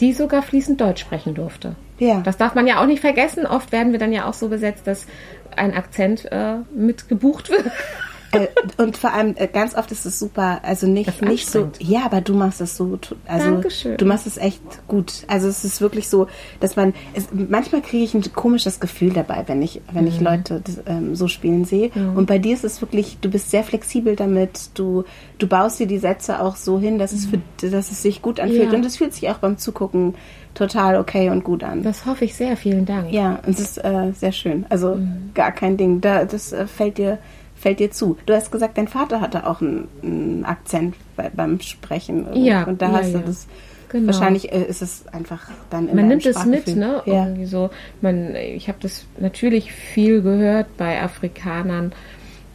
die 0.00 0.12
sogar 0.12 0.42
fließend 0.42 0.80
Deutsch 0.80 1.00
sprechen 1.00 1.34
durfte. 1.34 1.74
Ja. 1.98 2.20
Das 2.20 2.36
darf 2.36 2.54
man 2.54 2.66
ja 2.66 2.80
auch 2.80 2.86
nicht 2.86 3.00
vergessen. 3.00 3.46
Oft 3.46 3.72
werden 3.72 3.92
wir 3.92 3.98
dann 3.98 4.12
ja 4.12 4.26
auch 4.26 4.34
so 4.34 4.48
besetzt, 4.48 4.86
dass 4.86 5.06
ein 5.56 5.74
Akzent 5.74 6.30
äh, 6.32 6.56
mit 6.74 7.08
gebucht 7.08 7.50
wird. 7.50 7.70
Äh, 8.34 8.82
und 8.82 8.96
vor 8.96 9.12
allem 9.12 9.34
äh, 9.36 9.46
ganz 9.46 9.74
oft 9.74 9.90
ist 9.92 10.04
es 10.06 10.18
super, 10.18 10.60
also 10.62 10.86
nicht, 10.86 11.22
nicht 11.22 11.48
so, 11.50 11.70
ja, 11.78 12.04
aber 12.04 12.20
du 12.20 12.34
machst 12.34 12.60
es 12.60 12.76
so, 12.76 12.98
also 13.26 13.50
Dankeschön. 13.50 13.96
du 13.96 14.04
machst 14.06 14.26
es 14.26 14.36
echt 14.36 14.60
gut. 14.88 15.24
Also 15.28 15.48
es 15.48 15.64
ist 15.64 15.80
wirklich 15.80 16.08
so, 16.08 16.26
dass 16.60 16.76
man, 16.76 16.94
es, 17.14 17.28
manchmal 17.32 17.80
kriege 17.82 18.04
ich 18.04 18.14
ein 18.14 18.22
komisches 18.32 18.80
Gefühl 18.80 19.12
dabei, 19.12 19.44
wenn 19.46 19.62
ich, 19.62 19.80
wenn 19.92 20.04
Mhm. 20.04 20.08
ich 20.08 20.20
Leute 20.20 20.60
das, 20.64 20.80
ähm, 20.86 21.14
so 21.16 21.28
spielen 21.28 21.64
sehe. 21.64 21.90
Und 22.14 22.26
bei 22.26 22.38
dir 22.38 22.54
ist 22.54 22.64
es 22.64 22.80
wirklich, 22.80 23.18
du 23.20 23.28
bist 23.30 23.50
sehr 23.50 23.64
flexibel 23.64 24.16
damit, 24.16 24.70
du, 24.74 25.04
du 25.38 25.46
baust 25.46 25.78
dir 25.80 25.86
die 25.86 25.98
Sätze 25.98 26.40
auch 26.40 26.56
so 26.56 26.78
hin, 26.78 26.98
dass 26.98 27.12
es 27.12 27.26
für, 27.26 27.38
dass 27.70 27.90
es 27.90 28.02
sich 28.02 28.22
gut 28.22 28.40
anfühlt 28.40 28.66
Mhm. 28.68 28.72
Ja. 28.72 28.78
und 28.78 28.84
es 28.86 28.96
fühlt 28.96 29.14
sich 29.14 29.28
auch 29.30 29.38
beim 29.38 29.58
Zugucken 29.58 30.14
total 30.54 30.96
okay 30.98 31.30
und 31.30 31.42
gut 31.42 31.64
an. 31.64 31.82
Das 31.82 32.06
hoffe 32.06 32.24
ich 32.24 32.34
sehr. 32.36 32.56
Vielen 32.56 32.86
Dank. 32.86 33.12
Ja, 33.12 33.40
und 33.44 33.54
es 33.54 33.60
ist 33.60 33.78
äh, 33.84 34.12
sehr 34.12 34.30
schön. 34.32 34.64
Also 34.68 34.94
Mhm. 34.94 35.30
gar 35.34 35.50
kein 35.52 35.76
Ding. 35.76 36.00
Da, 36.00 36.24
das 36.24 36.52
äh, 36.52 36.66
fällt 36.66 36.98
dir 36.98 37.18
fällt 37.64 37.80
dir 37.80 37.90
zu. 37.90 38.16
Du 38.26 38.34
hast 38.34 38.52
gesagt, 38.52 38.76
dein 38.78 38.88
Vater 38.88 39.20
hatte 39.22 39.46
auch 39.46 39.60
einen, 39.62 39.88
einen 40.02 40.44
Akzent 40.44 40.94
bei, 41.16 41.30
beim 41.34 41.58
Sprechen. 41.60 42.26
oder? 42.26 42.36
Ja, 42.36 42.64
Und 42.64 42.80
da 42.82 42.86
ja, 42.90 42.92
hast 42.98 43.12
du 43.14 43.18
ja. 43.18 43.24
das. 43.26 43.46
Genau. 43.88 44.06
Wahrscheinlich 44.08 44.52
äh, 44.52 44.64
ist 44.64 44.82
es 44.82 45.04
einfach 45.12 45.48
dann 45.70 45.88
in 45.88 45.96
man 45.96 46.08
nimmt 46.08 46.26
es 46.26 46.44
mit, 46.44 46.66
ne? 46.76 47.02
Ja. 47.06 47.24
Irgendwie 47.26 47.46
so. 47.46 47.70
Man, 48.02 48.34
ich 48.34 48.68
habe 48.68 48.78
das 48.82 49.06
natürlich 49.18 49.72
viel 49.72 50.20
gehört 50.20 50.76
bei 50.76 51.00
Afrikanern 51.02 51.92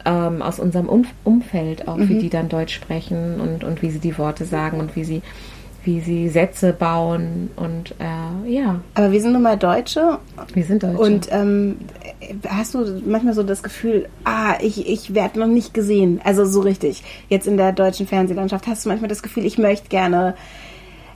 ähm, 0.04 0.42
aus 0.42 0.58
unserem 0.60 0.88
um 0.88 1.04
Umfeld, 1.24 1.88
auch 1.88 1.96
Mhm. 1.96 2.08
wie 2.08 2.18
die 2.18 2.30
dann 2.30 2.48
Deutsch 2.48 2.74
sprechen 2.74 3.40
und, 3.40 3.64
und 3.64 3.82
wie 3.82 3.90
sie 3.90 3.98
die 4.00 4.16
Worte 4.18 4.44
sagen 4.44 4.80
und 4.80 4.96
wie 4.96 5.04
sie, 5.04 5.22
wie 5.84 6.00
sie 6.00 6.28
Sätze 6.28 6.72
bauen 6.74 7.50
und 7.56 7.94
äh, 7.98 8.50
ja, 8.50 8.80
Aber 8.94 9.10
wir 9.12 9.20
sind 9.22 9.32
nun 9.32 9.42
mal 9.42 9.56
Deutsche 9.56 10.18
wir 10.54 10.64
sind 10.64 10.82
Deutsche. 10.82 10.98
und 10.98 11.28
ähm, 11.32 11.76
hast 12.48 12.74
du 12.74 13.00
manchmal 13.06 13.34
so 13.34 13.42
das 13.42 13.62
Gefühl, 13.62 14.08
ah, 14.24 14.54
ich, 14.60 14.86
ich 14.88 15.14
werde 15.14 15.38
noch 15.40 15.46
nicht 15.46 15.72
gesehen. 15.74 16.20
Also 16.24 16.44
so 16.44 16.60
richtig. 16.60 17.02
Jetzt 17.28 17.46
in 17.46 17.56
der 17.56 17.72
deutschen 17.72 18.06
Fernsehlandschaft 18.06 18.66
hast 18.66 18.84
du 18.84 18.88
manchmal 18.90 19.08
das 19.08 19.22
Gefühl, 19.22 19.44
ich 19.44 19.58
möchte 19.58 19.88
gerne 19.88 20.34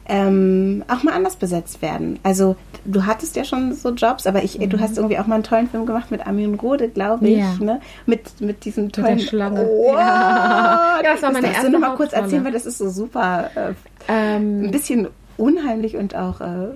ähm, 0.06 0.84
auch 0.88 1.02
mal 1.02 1.12
anders 1.14 1.36
besetzt 1.36 1.80
werden. 1.80 2.18
Also 2.22 2.56
du 2.84 3.06
hattest 3.06 3.36
ja 3.36 3.44
schon 3.44 3.72
so 3.72 3.90
Jobs, 3.90 4.26
aber 4.26 4.42
ich, 4.44 4.58
du 4.58 4.78
hast 4.78 4.98
irgendwie 4.98 5.18
auch 5.18 5.26
mal 5.26 5.36
einen 5.36 5.44
tollen 5.44 5.68
Film 5.68 5.86
gemacht 5.86 6.10
mit 6.10 6.26
Armin 6.26 6.54
Rode, 6.56 6.90
glaube 6.90 7.26
ich, 7.26 7.36
Mhm. 7.36 7.40
Ja. 7.40 7.74
ne? 7.74 7.80
Mit, 8.04 8.40
mit 8.40 8.64
diesem 8.66 8.92
der 8.92 9.02
tollen 9.04 9.18
Schlange. 9.20 9.66
Oh, 9.66 9.94
Ja. 9.94 10.98
Ja, 11.04 11.12
das 11.14 11.22
war 11.22 11.32
meine 11.32 11.46
darfst 11.46 11.56
erste 11.62 11.70
du 11.72 11.78
noch 11.78 11.88
mal 11.88 11.96
kurz 11.96 12.12
erzählen, 12.12 12.44
weil 12.44 12.52
das 12.52 12.66
ist 12.66 12.78
so 12.78 12.88
super, 12.88 13.50
äh, 13.54 13.72
ähm, 14.08 14.64
ein 14.64 14.70
bisschen 14.70 15.08
unheimlich 15.36 15.96
und 15.96 16.14
auch 16.14 16.40
äh, 16.40 16.68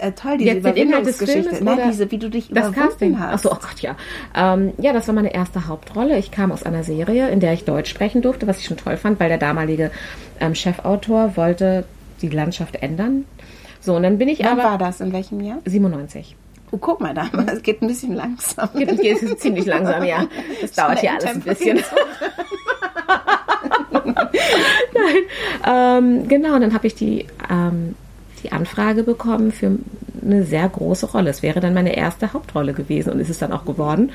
äh, 0.00 0.12
toll, 0.12 0.38
diese 0.38 0.50
Jetzt 0.50 0.58
Überwindungsgeschichte. 0.60 1.64
Nein, 1.64 1.80
diese, 1.88 2.10
wie 2.10 2.18
du 2.18 2.28
dich 2.28 2.48
das 2.48 2.68
überwunden 2.68 2.80
Casting. 2.80 3.18
hast. 3.18 3.46
Achso, 3.46 3.52
oh 3.52 3.58
Gott, 3.60 3.80
ja. 3.80 3.96
Ähm, 4.34 4.72
ja, 4.78 4.92
das 4.92 5.06
war 5.08 5.14
meine 5.14 5.34
erste 5.34 5.68
Hauptrolle. 5.68 6.18
Ich 6.18 6.30
kam 6.30 6.52
aus 6.52 6.62
einer 6.62 6.84
Serie, 6.84 7.28
in 7.30 7.40
der 7.40 7.52
ich 7.52 7.64
Deutsch 7.64 7.90
sprechen 7.90 8.22
durfte, 8.22 8.46
was 8.46 8.58
ich 8.58 8.66
schon 8.66 8.76
toll 8.76 8.96
fand, 8.96 9.20
weil 9.20 9.28
der 9.28 9.38
damalige 9.38 9.90
ähm, 10.40 10.54
Chefautor 10.54 11.36
wollte 11.36 11.84
die 12.20 12.28
Landschaft 12.28 12.76
ändern. 12.76 13.24
So, 13.80 13.96
und 13.96 14.02
dann 14.04 14.18
bin 14.18 14.28
ich 14.28 14.40
Wann 14.40 14.58
aber 14.58 14.62
war 14.62 14.78
das? 14.78 15.00
In 15.00 15.12
welchem 15.12 15.40
Jahr? 15.40 15.58
97. 15.64 16.36
Oh, 16.70 16.78
guck 16.78 17.00
mal 17.00 17.12
da, 17.12 17.28
es 17.52 17.62
geht 17.62 17.82
ein 17.82 17.88
bisschen 17.88 18.14
langsam. 18.14 18.68
Geht, 18.74 19.00
geht 19.00 19.40
ziemlich 19.40 19.66
langsam, 19.66 20.04
ja. 20.04 20.26
Das 20.60 20.72
dauert 20.72 21.00
hier 21.00 21.12
alles 21.12 21.26
ein 21.26 21.40
bisschen. 21.40 21.80
Nein, 24.94 25.22
ähm, 25.66 26.28
genau, 26.28 26.54
und 26.54 26.62
dann 26.62 26.74
habe 26.74 26.86
ich 26.86 26.94
die, 26.94 27.26
ähm, 27.50 27.94
die 28.42 28.52
Anfrage 28.52 29.02
bekommen 29.02 29.52
für 29.52 29.78
eine 30.22 30.44
sehr 30.44 30.68
große 30.68 31.06
Rolle. 31.06 31.30
Es 31.30 31.42
wäre 31.42 31.60
dann 31.60 31.74
meine 31.74 31.96
erste 31.96 32.32
Hauptrolle 32.32 32.72
gewesen 32.72 33.12
und 33.12 33.20
ist 33.20 33.30
es 33.30 33.38
dann 33.38 33.52
auch 33.52 33.64
geworden. 33.64 34.12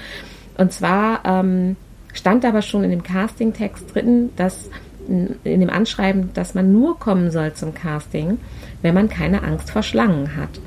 Und 0.58 0.72
zwar 0.72 1.22
ähm, 1.26 1.76
stand 2.14 2.46
aber 2.46 2.62
schon 2.62 2.84
in 2.84 2.92
dem 2.92 3.04
Casting-Text 3.04 3.94
drin, 3.94 4.30
dass 4.36 4.70
in 5.08 5.38
dem 5.62 5.70
Anschreiben, 5.70 6.32
dass 6.34 6.54
man 6.54 6.74
nur 6.74 7.00
kommen 7.00 7.32
soll 7.32 7.54
zum 7.54 7.74
Casting, 7.74 8.40
wenn 8.82 8.94
man 8.94 9.08
keine 9.08 9.44
Angst 9.44 9.72
vor 9.72 9.84
Schlangen 9.84 10.36
hat. 10.36 10.60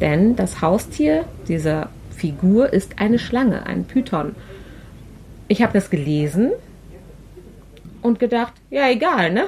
Denn 0.00 0.36
das 0.36 0.62
Haustier 0.62 1.24
dieser 1.48 1.88
Figur 2.10 2.72
ist 2.72 3.00
eine 3.00 3.18
Schlange, 3.18 3.66
ein 3.66 3.84
Python. 3.84 4.36
Ich 5.48 5.62
habe 5.62 5.72
das 5.72 5.90
gelesen 5.90 6.52
und 8.02 8.20
gedacht, 8.20 8.52
ja 8.70 8.88
egal, 8.88 9.32
ne? 9.32 9.46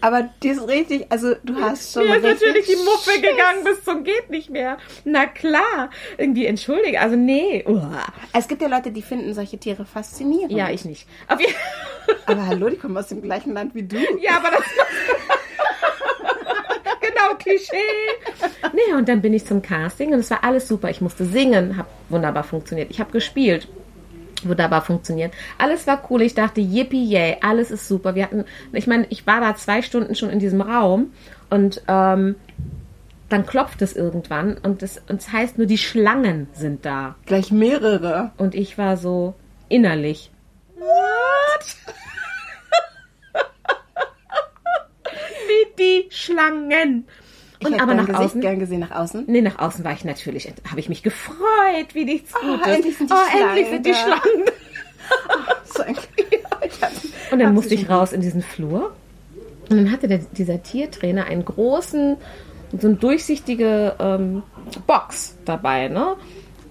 Aber 0.00 0.28
die 0.42 0.48
ist 0.48 0.66
richtig, 0.68 1.06
also 1.10 1.34
du 1.42 1.56
hast 1.60 1.92
schon 1.92 2.06
Mir 2.06 2.16
ist 2.16 2.22
natürlich 2.22 2.66
die 2.66 2.76
Muffe 2.76 3.10
Schiss. 3.10 3.22
gegangen 3.22 3.64
bis 3.64 3.82
zum 3.84 4.04
geht 4.04 4.30
nicht 4.30 4.50
mehr. 4.50 4.78
Na 5.04 5.26
klar, 5.26 5.90
irgendwie 6.18 6.46
entschuldige, 6.46 7.00
also 7.00 7.16
nee. 7.16 7.64
Uah. 7.66 8.04
Es 8.32 8.46
gibt 8.46 8.62
ja 8.62 8.68
Leute, 8.68 8.90
die 8.90 9.02
finden 9.02 9.34
solche 9.34 9.58
Tiere 9.58 9.84
faszinierend. 9.84 10.52
Ja, 10.52 10.70
ich 10.70 10.84
nicht. 10.84 11.06
Jeden 11.38 11.54
Aber 12.26 12.46
hallo, 12.46 12.68
die 12.68 12.76
kommen 12.76 12.96
aus 12.96 13.08
dem 13.08 13.22
gleichen 13.22 13.54
Land 13.54 13.74
wie 13.74 13.82
du. 13.82 13.96
Ja, 14.20 14.36
aber 14.36 14.50
das. 14.50 14.62
genau, 17.00 17.34
Klischee. 17.38 17.74
Nee, 18.72 18.94
und 18.94 19.08
dann 19.08 19.22
bin 19.22 19.34
ich 19.34 19.46
zum 19.46 19.62
Casting 19.62 20.12
und 20.12 20.20
es 20.20 20.30
war 20.30 20.44
alles 20.44 20.68
super. 20.68 20.90
Ich 20.90 21.00
musste 21.00 21.24
singen, 21.24 21.76
hat 21.76 21.86
wunderbar 22.08 22.44
funktioniert. 22.44 22.90
Ich 22.90 23.00
habe 23.00 23.10
gespielt. 23.12 23.68
Wunderbar 24.44 24.82
funktioniert. 24.82 25.32
Alles 25.58 25.86
war 25.86 26.02
cool. 26.10 26.22
Ich 26.22 26.34
dachte, 26.34 26.60
yippie 26.60 27.04
yay, 27.04 27.38
alles 27.40 27.70
ist 27.70 27.88
super. 27.88 28.14
Wir 28.14 28.24
hatten, 28.24 28.44
ich 28.72 28.86
meine, 28.86 29.06
ich 29.08 29.26
war 29.26 29.40
da 29.40 29.54
zwei 29.56 29.82
Stunden 29.82 30.14
schon 30.14 30.30
in 30.30 30.38
diesem 30.38 30.60
Raum 30.60 31.12
und 31.48 31.82
ähm, 31.88 32.36
dann 33.28 33.46
klopft 33.46 33.82
es 33.82 33.96
irgendwann 33.96 34.56
und 34.58 34.82
es, 34.82 35.02
und 35.08 35.20
es 35.20 35.32
heißt 35.32 35.58
nur, 35.58 35.66
die 35.66 35.78
Schlangen 35.78 36.48
sind 36.52 36.84
da. 36.84 37.16
Gleich 37.26 37.50
mehrere. 37.50 38.30
Und 38.36 38.54
ich 38.54 38.78
war 38.78 38.96
so 38.96 39.34
innerlich. 39.68 40.30
What? 40.76 41.76
Wie 45.48 45.66
die 45.78 46.08
Schlangen. 46.10 47.06
Ich 47.58 47.66
Und 47.66 47.80
aber 47.80 47.94
dein 47.94 47.98
nach 47.98 48.06
Gesicht 48.06 48.24
außen. 48.24 48.40
gern 48.40 48.58
gesehen 48.58 48.80
nach 48.80 48.90
außen. 48.90 49.24
Nee, 49.26 49.40
nach 49.40 49.58
außen 49.58 49.84
war 49.84 49.92
ich 49.92 50.04
natürlich, 50.04 50.52
habe 50.68 50.80
ich 50.80 50.88
mich 50.88 51.02
gefreut, 51.02 51.94
wie 51.94 52.04
nichts 52.04 52.32
Gutes. 52.34 52.66
endlich 52.66 52.96
sind 52.98 53.10
die 53.10 53.14
oh, 53.14 53.38
endlich 53.38 53.66
Schlangen 53.66 53.72
sind 53.72 53.86
die. 53.86 53.94
Schlangen. 53.94 54.44
So 55.64 55.82
ein 55.82 55.96
Und 57.30 57.38
dann 57.38 57.54
musste 57.54 57.74
ich 57.74 57.88
raus 57.88 58.12
in 58.12 58.20
diesen 58.20 58.42
Flur. 58.42 58.92
Und 59.68 59.76
dann 59.76 59.92
hatte 59.92 60.08
der, 60.08 60.18
dieser 60.18 60.62
Tiertrainer 60.62 61.26
einen 61.26 61.44
großen, 61.44 62.16
so 62.78 62.86
eine 62.86 62.96
durchsichtige 62.96 63.94
ähm, 63.98 64.42
Box 64.86 65.36
dabei. 65.44 65.88
Ne? 65.88 66.16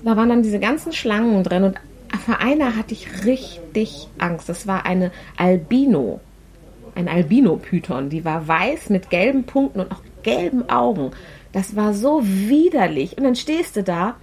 Da 0.04 0.18
waren 0.18 0.30
dann 0.30 0.44
diese 0.44 0.60
ganzen 0.60 0.94
Schlangen 0.94 1.44
drin. 1.44 1.64
Und 1.64 1.78
vor 2.26 2.40
einer 2.40 2.76
hatte 2.76 2.94
ich 2.94 3.26
richtig 3.26 4.08
Angst. 4.18 4.50
Das 4.50 4.68
war 4.68 4.86
eine 4.86 5.12
Albino. 5.38 6.22
Ein 6.96 7.08
Albino-Python. 7.10 8.10
Die 8.10 8.24
war 8.24 8.48
weiß 8.48 8.90
mit 8.90 9.10
gelben 9.10 9.44
Punkten 9.44 9.82
und 9.82 9.92
auch 9.92 10.02
gelben 10.26 10.70
Augen. 10.70 11.12
Das 11.54 11.76
war 11.78 11.94
so 11.94 12.22
widerlich. 12.24 13.18
Und 13.18 13.24
dann 13.24 13.36
stehst 13.36 13.78
du 13.78 13.84
da, 13.84 14.16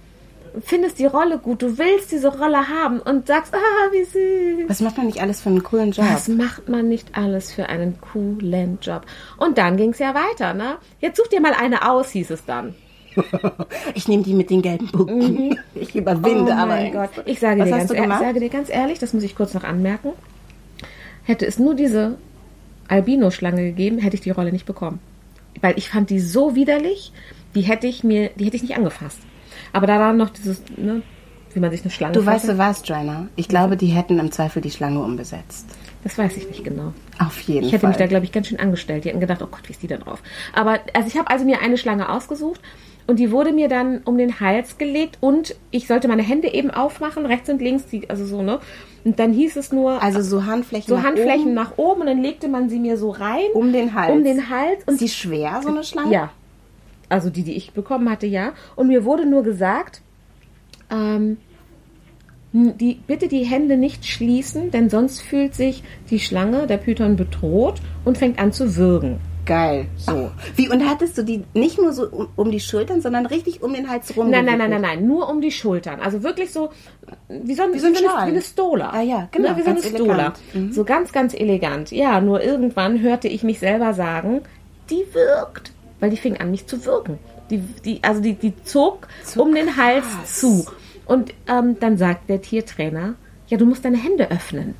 findest 0.61 0.99
die 0.99 1.05
Rolle 1.05 1.39
gut, 1.39 1.63
du 1.63 1.77
willst 1.79 2.11
diese 2.11 2.37
Rolle 2.37 2.69
haben 2.69 2.99
und 2.99 3.25
sagst, 3.25 3.55
ah, 3.55 3.91
wie 3.91 4.03
süß. 4.03 4.69
Was 4.69 4.81
macht 4.81 4.97
man 4.97 5.07
nicht 5.07 5.19
alles 5.19 5.41
für 5.41 5.49
einen 5.49 5.63
coolen 5.63 5.91
Job? 5.91 6.05
Was 6.07 6.27
macht 6.27 6.69
man 6.69 6.87
nicht 6.87 7.17
alles 7.17 7.51
für 7.51 7.69
einen 7.69 7.99
coolen 8.01 8.77
Job? 8.81 9.03
Und 9.37 9.57
dann 9.57 9.77
ging 9.77 9.91
es 9.91 9.99
ja 9.99 10.13
weiter, 10.13 10.53
ne? 10.53 10.75
Jetzt 10.99 11.17
such 11.17 11.27
dir 11.27 11.41
mal 11.41 11.53
eine 11.53 11.89
aus, 11.89 12.11
hieß 12.11 12.29
es 12.29 12.45
dann. 12.45 12.75
Ich 13.95 14.07
nehme 14.07 14.23
die 14.23 14.33
mit 14.33 14.49
den 14.49 14.61
gelben 14.61 14.91
Punkten. 14.91 15.57
Ich 15.75 15.95
überwinde 15.95 16.51
oh 16.51 16.55
aber. 16.55 16.65
mein 16.65 16.91
Gott. 16.91 17.11
Ich 17.25 17.39
sage, 17.39 17.61
Was 17.61 17.67
dir 17.67 17.77
ganz 17.77 17.91
ehrlich, 17.91 18.13
ich 18.13 18.19
sage 18.19 18.39
dir 18.39 18.49
ganz 18.49 18.69
ehrlich, 18.69 18.99
das 18.99 19.13
muss 19.13 19.23
ich 19.23 19.35
kurz 19.35 19.53
noch 19.53 19.63
anmerken. 19.63 20.09
Hätte 21.23 21.45
es 21.45 21.59
nur 21.59 21.75
diese 21.75 22.17
Albino-Schlange 22.87 23.63
gegeben, 23.63 23.99
hätte 23.99 24.15
ich 24.15 24.21
die 24.21 24.31
Rolle 24.31 24.51
nicht 24.51 24.65
bekommen. 24.65 24.99
Weil 25.61 25.77
ich 25.77 25.89
fand 25.89 26.09
die 26.09 26.19
so 26.19 26.55
widerlich, 26.55 27.11
die 27.55 27.61
hätte 27.61 27.87
ich 27.87 28.03
mir, 28.03 28.29
die 28.35 28.45
hätte 28.45 28.55
ich 28.55 28.63
nicht 28.63 28.75
angefasst. 28.77 29.19
Aber 29.71 29.87
da 29.87 29.97
dann 29.97 30.17
noch 30.17 30.29
dieses, 30.29 30.61
ne, 30.75 31.01
wie 31.53 31.59
man 31.59 31.71
sich 31.71 31.81
eine 31.81 31.91
Schlange 31.91 32.13
Du 32.13 32.25
weißt 32.25 32.47
du 32.49 32.57
was, 32.57 32.81
Joanna? 32.87 33.27
Ich 33.35 33.47
glaube, 33.47 33.77
die 33.77 33.87
hätten 33.87 34.19
im 34.19 34.31
Zweifel 34.31 34.61
die 34.61 34.71
Schlange 34.71 34.99
umbesetzt. 35.01 35.67
das 36.03 36.17
weiß 36.17 36.35
ich 36.37 36.47
nicht 36.47 36.63
genau. 36.63 36.93
Auf 37.19 37.39
jeden 37.41 37.65
Ich 37.65 37.71
hätte 37.71 37.81
Fall. 37.81 37.89
mich 37.89 37.97
da, 37.97 38.07
glaube 38.07 38.25
ich, 38.25 38.31
ganz 38.31 38.47
schön 38.47 38.59
angestellt. 38.59 39.05
Die 39.05 39.09
hätten 39.09 39.19
gedacht, 39.19 39.41
oh 39.43 39.47
Gott, 39.47 39.61
wie 39.67 39.71
ist 39.73 39.83
die 39.83 39.87
da 39.87 39.97
drauf? 39.97 40.21
Aber 40.53 40.79
also 40.93 41.07
ich 41.07 41.17
habe 41.17 41.29
also 41.29 41.45
mir 41.45 41.61
eine 41.61 41.77
Schlange 41.77 42.09
ausgesucht 42.09 42.59
und 43.07 43.19
die 43.19 43.31
wurde 43.31 43.51
mir 43.51 43.67
dann 43.67 44.01
um 44.05 44.17
den 44.17 44.39
Hals 44.39 44.77
gelegt 44.77 45.17
und 45.19 45.55
ich 45.71 45.87
sollte 45.87 46.07
meine 46.07 46.21
Hände 46.23 46.53
eben 46.53 46.71
aufmachen, 46.71 47.25
rechts 47.25 47.49
und 47.49 47.61
links, 47.61 47.85
die, 47.87 48.09
also 48.09 48.25
so, 48.25 48.41
ne? 48.41 48.59
Und 49.03 49.19
dann 49.19 49.33
hieß 49.33 49.57
es 49.57 49.73
nur, 49.73 50.01
also 50.01 50.21
so 50.21 50.45
Handflächen 50.45 50.87
so 50.87 50.95
nach 50.95 51.03
Handflächen 51.03 51.47
oben, 51.47 51.53
nach 51.53 51.77
oben 51.77 52.01
und 52.01 52.07
dann 52.07 52.21
legte 52.21 52.47
man 52.47 52.69
sie 52.69 52.79
mir 52.79 52.97
so 52.97 53.09
rein. 53.09 53.47
um 53.53 53.73
den 53.73 53.93
Hals. 53.93 54.11
Um 54.11 54.23
den 54.23 54.49
Hals. 54.49 54.79
Ist 54.79 54.87
Und 54.87 55.01
die 55.01 55.09
schwer, 55.09 55.59
so 55.61 55.69
eine 55.69 55.83
Schlange? 55.83 56.11
ja. 56.13 56.31
Also 57.09 57.29
die, 57.29 57.43
die 57.43 57.53
ich 57.53 57.73
bekommen 57.73 58.09
hatte, 58.09 58.25
ja. 58.25 58.53
Und 58.75 58.87
mir 58.87 59.03
wurde 59.03 59.25
nur 59.25 59.43
gesagt, 59.43 60.01
ähm, 60.89 61.37
die, 62.53 62.99
bitte 63.05 63.27
die 63.27 63.43
Hände 63.43 63.77
nicht 63.77 64.05
schließen, 64.05 64.71
denn 64.71 64.89
sonst 64.89 65.21
fühlt 65.21 65.53
sich 65.55 65.83
die 66.09 66.19
Schlange, 66.19 66.67
der 66.67 66.77
Python, 66.77 67.15
bedroht 67.15 67.81
und 68.05 68.17
fängt 68.17 68.39
an 68.39 68.53
zu 68.53 68.75
würgen. 68.75 69.19
Geil. 69.45 69.87
So. 69.97 70.31
Wie, 70.55 70.69
und 70.69 70.87
hattest 70.87 71.17
du 71.17 71.23
die 71.23 71.43
nicht 71.53 71.77
nur 71.77 71.91
so 71.91 72.07
um, 72.07 72.29
um 72.35 72.51
die 72.51 72.59
Schultern, 72.59 73.01
sondern 73.01 73.25
richtig 73.25 73.61
um 73.61 73.73
den 73.73 73.89
Hals 73.89 74.15
rum? 74.15 74.29
Nein, 74.29 74.45
nein, 74.45 74.57
nein, 74.57 74.69
nein, 74.69 74.81
nein, 74.81 75.07
nur 75.07 75.29
um 75.29 75.41
die 75.41 75.51
Schultern. 75.51 75.99
Also 75.99 76.23
wirklich 76.23 76.51
so 76.51 76.69
wie 77.27 77.53
so, 77.53 77.63
ein, 77.63 77.73
Wie 77.73 77.79
so 77.79 77.87
ein 77.87 77.93
wie 77.93 77.97
eine, 77.97 78.07
Schal. 78.07 78.27
wie 78.27 78.31
eine 78.31 78.41
Stola. 78.41 78.89
Ah 78.91 79.01
ja, 79.01 79.27
genau, 79.31 79.49
Ne, 79.49 79.57
wie 79.57 79.61
so 79.63 79.69
eine 79.69 79.81
ganz 79.81 79.95
Stola. 79.95 80.33
Mhm. 80.53 80.71
So 80.71 80.83
ganz, 80.83 81.11
ganz 81.11 81.33
elegant. 81.33 81.91
Ja, 81.91 82.21
nur 82.21 82.41
irgendwann 82.41 83.01
hörte 83.01 83.27
ich 83.27 83.43
mich 83.43 83.59
selber 83.59 83.93
sagen, 83.93 84.41
die 84.89 85.03
wirkt. 85.13 85.73
Weil 85.99 86.09
die 86.09 86.17
fing 86.17 86.37
an, 86.37 86.51
mich 86.51 86.67
zu 86.67 86.85
wirken. 86.85 87.19
Die, 87.49 87.59
die, 87.59 87.99
also 88.03 88.21
die, 88.21 88.33
die 88.33 88.53
zog 88.63 89.07
So 89.23 89.43
um 89.43 89.53
den 89.53 89.75
Hals 89.77 90.05
zu. 90.25 90.65
Und 91.05 91.33
ähm, 91.47 91.77
dann 91.79 91.97
sagt 91.97 92.29
der 92.29 92.41
Tiertrainer, 92.41 93.15
ja, 93.47 93.57
du 93.57 93.65
musst 93.65 93.83
deine 93.83 93.97
Hände 93.97 94.31
öffnen. 94.31 94.75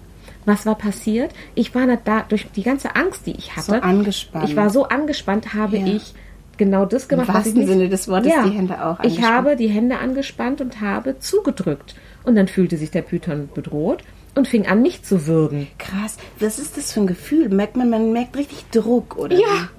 Was 0.46 0.66
war 0.66 0.76
passiert? 0.76 1.32
Ich 1.56 1.74
war 1.76 1.88
da 2.04 2.26
durch 2.28 2.48
die 2.52 2.64
ganze 2.64 2.96
Angst, 2.96 3.26
die 3.26 3.32
ich 3.38 3.56
hatte. 3.56 3.66
So 3.68 3.74
angespannt. 3.74 4.50
Ich 4.50 4.56
war 4.56 4.70
so 4.70 4.86
angespannt, 4.88 5.54
habe 5.54 5.78
Ja. 5.78 5.88
ich 5.88 6.14
genau 6.58 6.86
das 6.86 7.08
gemacht, 7.08 7.28
was 7.30 7.48
ich 7.48 7.56
wahrsten 7.56 7.68
Sinne 7.68 7.90
des 7.90 8.08
Wortes 8.08 8.32
ja, 8.32 8.44
die 8.44 8.52
Hände 8.52 8.84
auch 8.86 9.00
Ich 9.00 9.06
angespannt. 9.18 9.34
habe 9.34 9.56
die 9.56 9.68
Hände 9.70 9.98
angespannt 10.00 10.62
und 10.62 10.82
habe 10.82 11.18
zugedrückt. 11.20 11.96
Und 12.24 12.36
dann 12.36 12.48
fühlte 12.48 12.78
sich 12.78 12.92
der 12.92 13.02
Python 13.02 13.50
bedroht 13.54 14.04
und 14.36 14.48
fing 14.48 14.68
an, 14.68 14.82
mich 14.82 15.04
zu 15.04 15.28
würgen. 15.28 15.68
Krass. 15.78 16.18
Was 16.40 16.60
ist 16.60 16.78
das 16.78 16.92
für 16.94 17.02
ein 17.02 17.08
Gefühl? 17.08 17.50
Merkt 17.50 17.76
man, 17.76 17.90
man 17.90 18.12
merkt 18.14 18.38
richtig 18.38 18.66
Druck, 18.72 19.18
oder? 19.18 19.36
Ja. 19.38 19.70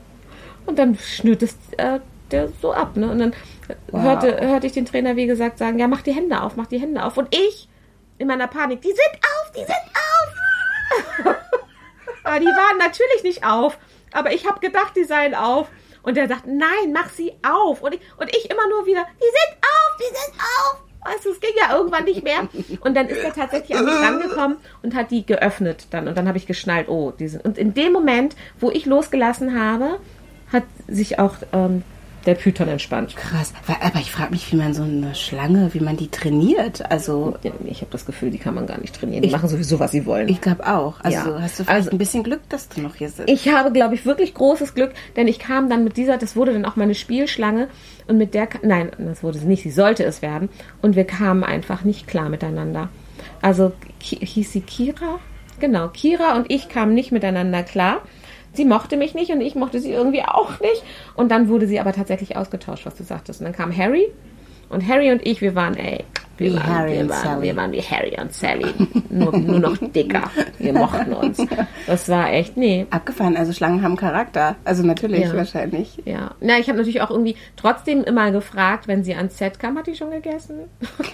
Und 0.66 0.78
dann 0.78 0.96
schnürt 0.98 1.42
es 1.42 1.56
äh, 1.76 2.00
der 2.30 2.48
so 2.62 2.72
ab. 2.72 2.96
Ne? 2.96 3.10
Und 3.10 3.18
dann 3.18 3.32
Wow. 3.90 4.02
hörte, 4.02 4.46
hörte 4.46 4.66
ich 4.66 4.72
den 4.74 4.84
Trainer, 4.84 5.16
wie 5.16 5.26
gesagt, 5.26 5.56
sagen, 5.58 5.78
ja, 5.78 5.88
mach 5.88 6.02
die 6.02 6.12
Hände 6.12 6.42
auf, 6.42 6.56
mach 6.56 6.66
die 6.66 6.78
Hände 6.78 7.02
auf. 7.02 7.16
Und 7.16 7.34
ich, 7.34 7.66
in 8.18 8.26
meiner 8.26 8.46
Panik, 8.46 8.82
die 8.82 8.88
sind 8.88 8.98
auf, 9.22 9.52
die 9.52 9.60
sind 9.60 9.70
auf. 9.70 10.34
aber 12.24 12.40
die 12.40 12.46
waren 12.46 12.78
natürlich 12.78 13.22
nicht 13.22 13.44
auf. 13.46 13.78
Aber 14.12 14.32
ich 14.32 14.46
habe 14.46 14.60
gedacht, 14.60 14.94
die 14.96 15.04
seien 15.04 15.34
auf. 15.34 15.68
Und 16.02 16.16
der 16.16 16.28
sagt, 16.28 16.46
nein, 16.46 16.92
mach 16.92 17.08
sie 17.08 17.32
auf. 17.42 17.82
Und 17.82 17.94
ich, 17.94 18.00
und 18.18 18.28
ich 18.34 18.50
immer 18.50 18.68
nur 18.68 18.86
wieder, 18.86 19.06
die 19.16 19.24
sind 19.24 19.58
auf, 19.62 19.96
die 19.98 20.14
sind 20.14 20.40
auf. 20.40 20.84
Weißt 21.06 21.24
du, 21.24 21.30
es 21.30 21.40
ging 21.40 21.50
ja 21.56 21.76
irgendwann 21.76 22.04
nicht 22.04 22.22
mehr. 22.22 22.48
Und 22.80 22.94
dann 22.94 23.08
ist 23.08 23.22
er 23.22 23.32
tatsächlich 23.32 23.76
an 23.76 23.84
mich 23.84 23.94
rangekommen 23.94 24.56
und 24.82 24.94
hat 24.94 25.10
die 25.10 25.26
geöffnet 25.26 25.86
dann. 25.90 26.08
Und 26.08 26.16
dann 26.16 26.28
habe 26.28 26.38
ich 26.38 26.46
geschnallt, 26.46 26.88
oh, 26.88 27.10
die 27.10 27.28
sind. 27.28 27.44
Und 27.44 27.58
in 27.58 27.74
dem 27.74 27.92
Moment, 27.92 28.36
wo 28.58 28.70
ich 28.70 28.86
losgelassen 28.86 29.58
habe, 29.58 29.98
hat 30.52 30.64
sich 30.88 31.18
auch 31.18 31.34
ähm, 31.52 31.82
der 32.26 32.34
Python 32.34 32.68
entspannt. 32.68 33.14
Krass. 33.16 33.52
Aber 33.80 33.98
ich 34.00 34.10
frage 34.10 34.30
mich, 34.30 34.50
wie 34.52 34.56
man 34.56 34.74
so 34.74 34.82
eine 34.82 35.14
Schlange, 35.14 35.72
wie 35.74 35.80
man 35.80 35.96
die 35.96 36.08
trainiert. 36.08 36.90
Also, 36.90 37.34
Ja, 37.42 37.52
Ich 37.66 37.80
habe 37.80 37.90
das 37.90 38.06
Gefühl, 38.06 38.30
die 38.30 38.38
kann 38.38 38.54
man 38.54 38.66
gar 38.66 38.78
nicht 38.80 38.94
trainieren. 38.94 39.22
Die 39.22 39.30
machen 39.30 39.48
sowieso, 39.48 39.78
was 39.78 39.92
sie 39.92 40.06
wollen. 40.06 40.28
ich 40.28 40.40
glaube 40.40 40.66
auch. 40.66 41.00
Also, 41.00 41.30
Ja. 41.30 41.40
hast 41.40 41.58
du 41.58 41.64
vielleicht 41.64 41.70
Also- 41.70 41.90
ein 41.90 41.98
bisschen 41.98 42.22
Glück, 42.22 42.40
dass 42.48 42.68
du 42.68 42.80
noch 42.80 42.94
hier 42.94 43.08
sitzt. 43.08 43.28
Ich 43.28 43.48
habe, 43.48 43.72
glaube 43.72 43.94
ich, 43.94 44.06
wirklich 44.06 44.34
großes 44.34 44.74
Glück, 44.74 44.92
denn 45.16 45.28
ich 45.28 45.38
kam 45.38 45.68
dann 45.68 45.84
mit 45.84 45.96
dieser, 45.96 46.16
das 46.18 46.36
wurde 46.36 46.52
dann 46.52 46.64
auch 46.64 46.76
meine 46.76 46.94
Spielschlange 46.94 47.68
und 48.06 48.18
mit 48.18 48.34
der, 48.34 48.48
nein, 48.62 48.90
das 48.98 49.22
wurde 49.22 49.38
sie 49.38 49.46
nicht, 49.46 49.62
sie 49.62 49.70
sollte 49.70 50.04
es 50.04 50.22
werden 50.22 50.48
und 50.82 50.96
wir 50.96 51.04
kamen 51.04 51.44
einfach 51.44 51.84
nicht 51.84 52.06
klar 52.06 52.28
miteinander. 52.28 52.88
Also 53.42 53.72
hieß 54.00 54.52
sie 54.52 54.60
Kira? 54.60 55.18
Genau, 55.60 55.88
Kira 55.88 56.36
und 56.36 56.50
ich 56.50 56.68
kamen 56.68 56.94
nicht 56.94 57.12
miteinander 57.12 57.62
klar. 57.62 58.02
Sie 58.54 58.64
mochte 58.64 58.96
mich 58.96 59.14
nicht 59.14 59.30
und 59.30 59.40
ich 59.40 59.54
mochte 59.54 59.80
sie 59.80 59.92
irgendwie 59.92 60.22
auch 60.22 60.60
nicht. 60.60 60.82
Und 61.14 61.30
dann 61.30 61.48
wurde 61.48 61.66
sie 61.66 61.80
aber 61.80 61.92
tatsächlich 61.92 62.36
ausgetauscht, 62.36 62.86
was 62.86 62.94
du 62.94 63.02
sagtest. 63.02 63.40
Und 63.40 63.44
dann 63.44 63.54
kam 63.54 63.76
Harry 63.76 64.06
und 64.70 64.86
Harry 64.88 65.12
und 65.12 65.26
ich, 65.26 65.40
wir 65.40 65.54
waren, 65.54 65.76
ey, 65.76 66.04
wir, 66.36 66.50
Wie 66.52 66.56
waren, 66.56 66.66
Harry 66.66 66.92
wir, 66.92 67.00
und 67.02 67.08
waren, 67.10 67.22
Sally. 67.22 67.42
wir 67.42 67.56
waren 67.56 67.72
wie 67.72 67.80
Harry 67.82 68.16
und 68.20 68.32
Sally. 68.32 68.66
Nur, 69.10 69.36
nur 69.38 69.58
noch 69.60 69.76
dicker. 69.78 70.22
Wir 70.58 70.72
mochten 70.72 71.12
uns. 71.12 71.38
Das 71.86 72.08
war 72.08 72.32
echt, 72.32 72.56
nee, 72.56 72.86
Abgefahren. 72.90 73.36
Also, 73.36 73.52
Schlangen 73.52 73.82
haben 73.82 73.96
Charakter. 73.96 74.56
Also, 74.64 74.82
natürlich, 74.84 75.20
Ja. 75.24 75.34
wahrscheinlich. 75.36 76.02
Ja, 76.04 76.32
na, 76.40 76.58
ich 76.58 76.68
habe 76.68 76.78
natürlich 76.78 77.00
auch 77.02 77.10
irgendwie 77.10 77.36
trotzdem 77.56 78.02
immer 78.04 78.30
gefragt, 78.30 78.88
wenn 78.88 79.04
sie 79.04 79.14
ans 79.14 79.38
Set 79.38 79.58
kam, 79.58 79.76
hat 79.78 79.86
die 79.86 79.94
schon 79.94 80.10
gegessen? 80.10 80.54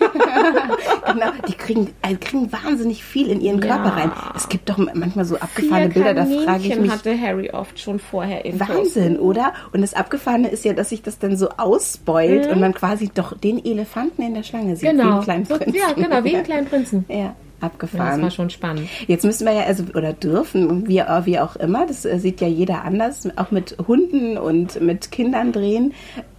Genau. 1.13 1.27
Die 1.49 1.55
kriegen, 1.55 1.89
äh, 2.03 2.15
kriegen 2.15 2.51
wahnsinnig 2.53 3.03
viel 3.05 3.29
in 3.31 3.41
ihren 3.41 3.61
Ja. 3.63 3.77
Körper 3.77 3.97
rein. 3.97 4.13
Es 4.37 4.49
gibt 4.49 4.69
doch 4.69 4.79
manchmal 4.79 5.25
so 5.25 5.37
abgefahrene 5.37 5.91
Vier 5.91 6.03
Bilder, 6.05 6.15
da 6.15 6.25
frage 6.25 6.39
ich 6.39 6.47
Kaninchen 6.47 6.83
mich. 6.83 6.91
hatte 6.93 7.21
Harry 7.21 7.51
oft 7.51 7.79
schon 7.81 7.99
vorher 7.99 8.45
in 8.45 8.61
Wahnsinn, 8.61 9.19
oder? 9.19 9.53
Und 9.73 9.83
das 9.83 9.95
Abgefahrene 9.95 10.49
ist 10.49 10.65
ja, 10.65 10.73
dass 10.73 10.91
sich 10.91 11.03
das 11.03 11.19
dann 11.19 11.37
so 11.37 11.49
ausbeult 11.57 12.47
und 12.49 12.61
man 12.61 12.75
quasi 12.75 13.11
doch 13.13 13.37
den 13.37 13.65
Elefanten 13.65 14.23
in 14.23 14.35
der 14.35 14.43
Schlange 14.43 14.77
sieht. 14.77 14.93
Mhm. 14.93 14.99
Genau. 15.11 15.33
einen 15.33 15.45
kleinen 15.45 15.47
Prinzen. 15.47 15.75
ja, 15.75 15.93
genau, 15.93 16.25
wie 16.25 16.35
einen 16.37 16.45
kleinen 16.45 16.67
Prinzen. 16.67 17.05
Ja, 17.09 17.17
Ja, 17.17 17.35
das 17.61 17.71
abgefahren. 17.73 18.23
war 18.23 18.31
schon 18.31 18.51
spannend. 18.51 18.89
Jetzt 19.07 19.25
müssen 19.25 19.47
wir 19.47 19.53
ja, 19.53 19.65
also, 19.65 19.85
oder 19.95 20.13
dürfen, 20.13 20.89
wie, 20.89 21.03
wie 21.25 21.39
auch 21.39 21.57
immer, 21.57 21.87
das 21.87 22.05
äh, 22.05 22.19
sieht 22.19 22.41
ja 22.41 22.49
jeder 22.49 22.85
anders, 22.85 23.29
auch 23.37 23.51
mit 23.51 23.77
Hunden 23.87 24.39
und 24.39 24.81
mit 24.81 25.11
Kindern 25.11 25.53
drehen. 25.53 25.93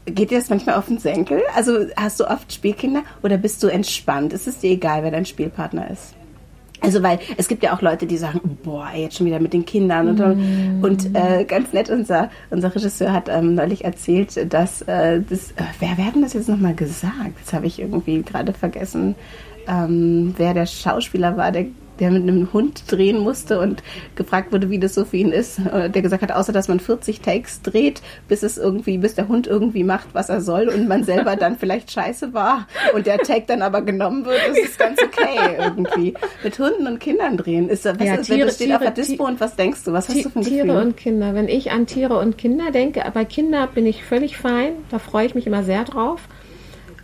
Geht 0.06 0.32
dir 0.32 0.40
das 0.40 0.50
manchmal 0.50 0.76
auf 0.76 0.88
den 0.88 0.98
Senkel? 0.98 1.42
Also 1.56 1.86
hast 1.96 2.20
du 2.20 2.28
oft 2.28 2.52
Spielkinder 2.52 3.04
oder 3.22 3.38
bist 3.38 3.62
du 3.62 3.68
entspannt? 3.68 4.34
Ist 4.34 4.48
es 4.48 4.58
dir 4.58 4.72
egal, 4.72 5.04
wer 5.04 5.12
dein 5.12 5.26
Spielpartner 5.26 5.92
ist? 5.92 6.16
Also 6.82 7.04
weil 7.04 7.20
es 7.38 7.48
gibt 7.48 7.62
ja 7.64 7.76
auch 7.76 7.82
Leute, 7.82 8.08
die 8.08 8.18
sagen, 8.18 8.58
boah, 8.64 8.90
jetzt 8.96 9.18
schon 9.18 9.28
wieder 9.28 9.40
mit 9.40 9.54
den 9.54 9.66
Kindern 9.66 10.10
und, 10.10 10.20
Mm. 10.20 10.84
und 10.84 11.16
äh, 11.16 11.46
ganz 11.46 11.74
nett 11.74 11.90
unser 11.90 12.30
unser 12.50 12.74
Regisseur 12.76 13.14
hat 13.14 13.30
ähm, 13.30 13.54
neulich 13.56 13.86
erzählt, 13.86 14.52
dass 14.52 14.82
äh, 14.84 15.22
das 15.22 15.52
äh, 15.52 15.64
wer 15.80 15.90
wer 15.98 16.06
hat 16.08 16.16
denn 16.16 16.24
das 16.24 16.34
jetzt 16.34 16.50
nochmal 16.50 16.74
gesagt? 16.74 17.38
Jetzt 17.40 17.54
habe 17.54 17.68
ich 17.68 17.80
irgendwie 17.80 18.24
gerade 18.24 18.52
vergessen, 18.54 19.16
ähm, 19.68 20.34
wer 20.38 20.54
der 20.56 20.66
Schauspieler 20.66 21.38
war, 21.38 21.52
der 21.52 21.66
der 22.02 22.12
mit 22.12 22.24
einem 22.24 22.52
Hund 22.52 22.84
drehen 22.92 23.20
musste 23.20 23.60
und 23.60 23.82
gefragt 24.16 24.52
wurde, 24.52 24.70
wie 24.70 24.80
das 24.80 24.94
so 24.96 25.06
für 25.06 25.16
ihn 25.18 25.32
ist. 25.32 25.60
Äh, 25.60 25.90
Der 25.90 26.02
gesagt 26.02 26.22
hat, 26.24 26.32
außer 26.34 26.52
dass 26.52 26.68
man 26.68 26.80
40 26.82 27.22
Takes 27.22 27.62
dreht, 27.62 28.02
bis 28.28 28.44
es 28.44 28.58
irgendwie, 28.58 28.98
bis 28.98 29.16
der 29.16 29.28
Hund 29.30 29.48
irgendwie 29.48 29.84
macht, 29.86 30.08
was 30.14 30.28
er 30.30 30.42
soll 30.42 30.68
und 30.68 30.88
man 30.88 31.04
selber 31.06 31.36
dann 31.38 31.58
vielleicht 31.58 31.92
scheiße 31.92 32.34
war 32.34 32.68
und 32.94 33.06
der 33.06 33.20
Take 33.20 33.44
dann 33.48 33.62
aber 33.62 33.82
genommen 33.84 34.26
wird, 34.26 34.40
ist 34.52 34.72
es 34.72 34.78
ganz 34.78 35.00
okay 35.02 35.56
irgendwie. 35.60 36.16
Mit 36.44 36.60
Hunden 36.60 36.88
und 36.88 37.00
Kindern 37.00 37.38
drehen 37.38 37.70
ist 37.70 37.86
was 37.86 37.96
Ja, 38.00 38.16
ist, 38.16 38.30
wenn 38.30 38.38
Tiere- 38.38 38.48
das 38.48 38.56
steht 38.56 38.74
auf 38.74 38.80
der 38.82 38.94
Tiere- 38.94 39.08
Dispo 39.08 39.26
und 39.28 39.40
was 39.40 39.56
denkst 39.56 39.84
du? 39.86 39.94
Was 39.94 40.10
hast 40.10 40.26
du 40.26 40.30
für 40.30 40.40
ein 40.40 40.44
Tiere 40.44 40.68
Gefühl? 40.68 40.82
und 40.82 40.98
Kinder. 40.98 41.34
Wenn 41.36 41.48
ich 41.48 41.72
an 41.72 41.86
Tiere 41.86 42.18
und 42.18 42.38
Kinder 42.38 42.72
denke, 42.72 43.04
bei 43.14 43.24
Kindern 43.26 43.70
bin 43.76 43.86
ich 43.86 44.04
völlig 44.04 44.38
fein. 44.38 44.74
Da 44.90 44.98
freue 45.00 45.28
ich 45.28 45.36
mich 45.36 45.46
immer 45.46 45.64
sehr 45.64 45.84
drauf. 45.84 46.22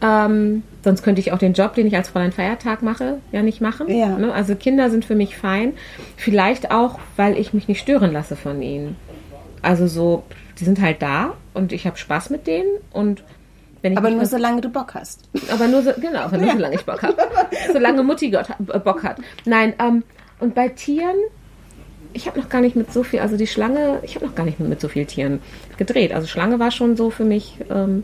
Ähm, 0.01 0.63
sonst 0.83 1.03
könnte 1.03 1.21
ich 1.21 1.31
auch 1.31 1.39
den 1.39 1.53
Job, 1.53 1.73
den 1.73 1.87
ich 1.87 1.95
als 1.95 2.09
Fräulein 2.09 2.31
Feiertag 2.31 2.81
mache, 2.83 3.19
ja 3.31 3.41
nicht 3.41 3.61
machen. 3.61 3.89
Ja. 3.89 4.17
Ne? 4.17 4.31
Also 4.31 4.55
Kinder 4.55 4.89
sind 4.89 5.05
für 5.05 5.15
mich 5.15 5.35
fein. 5.37 5.73
Vielleicht 6.15 6.71
auch, 6.71 6.99
weil 7.15 7.37
ich 7.37 7.53
mich 7.53 7.67
nicht 7.67 7.81
stören 7.81 8.13
lasse 8.13 8.35
von 8.35 8.61
ihnen. 8.61 8.95
Also 9.61 9.87
so, 9.87 10.23
die 10.59 10.65
sind 10.65 10.81
halt 10.81 11.01
da 11.01 11.33
und 11.53 11.71
ich 11.71 11.87
habe 11.87 11.97
Spaß 11.97 12.29
mit 12.29 12.47
denen 12.47 12.69
und 12.91 13.23
wenn 13.81 13.93
ich 13.93 13.97
aber 13.97 14.09
nur 14.09 14.25
solange 14.25 14.61
du 14.61 14.69
Bock 14.69 14.95
hast. 14.95 15.23
aber 15.51 15.67
nur 15.67 15.81
so, 15.81 15.91
genau, 15.99 16.19
aber 16.19 16.37
nur 16.37 16.51
solange 16.51 16.75
ich 16.75 16.85
Bock 16.85 17.03
habe. 17.03 17.15
solange 17.71 18.03
Mutti 18.03 18.29
Gott, 18.29 18.47
äh, 18.49 18.79
Bock 18.79 19.03
hat. 19.03 19.17
Nein, 19.45 19.73
ähm, 19.79 20.03
und 20.39 20.55
bei 20.55 20.69
Tieren, 20.69 21.15
ich 22.13 22.27
habe 22.27 22.39
noch 22.39 22.49
gar 22.49 22.61
nicht 22.61 22.75
mit 22.75 22.91
so 22.91 23.03
viel, 23.03 23.19
also 23.19 23.37
die 23.37 23.47
Schlange, 23.47 23.99
ich 24.03 24.15
habe 24.15 24.25
noch 24.25 24.35
gar 24.35 24.45
nicht 24.45 24.59
mit, 24.59 24.69
mit 24.69 24.81
so 24.81 24.87
vielen 24.87 25.07
Tieren 25.07 25.41
gedreht. 25.77 26.11
Also 26.11 26.27
Schlange 26.27 26.59
war 26.59 26.71
schon 26.71 26.97
so 26.97 27.09
für 27.09 27.23
mich, 27.23 27.57
ähm, 27.69 28.03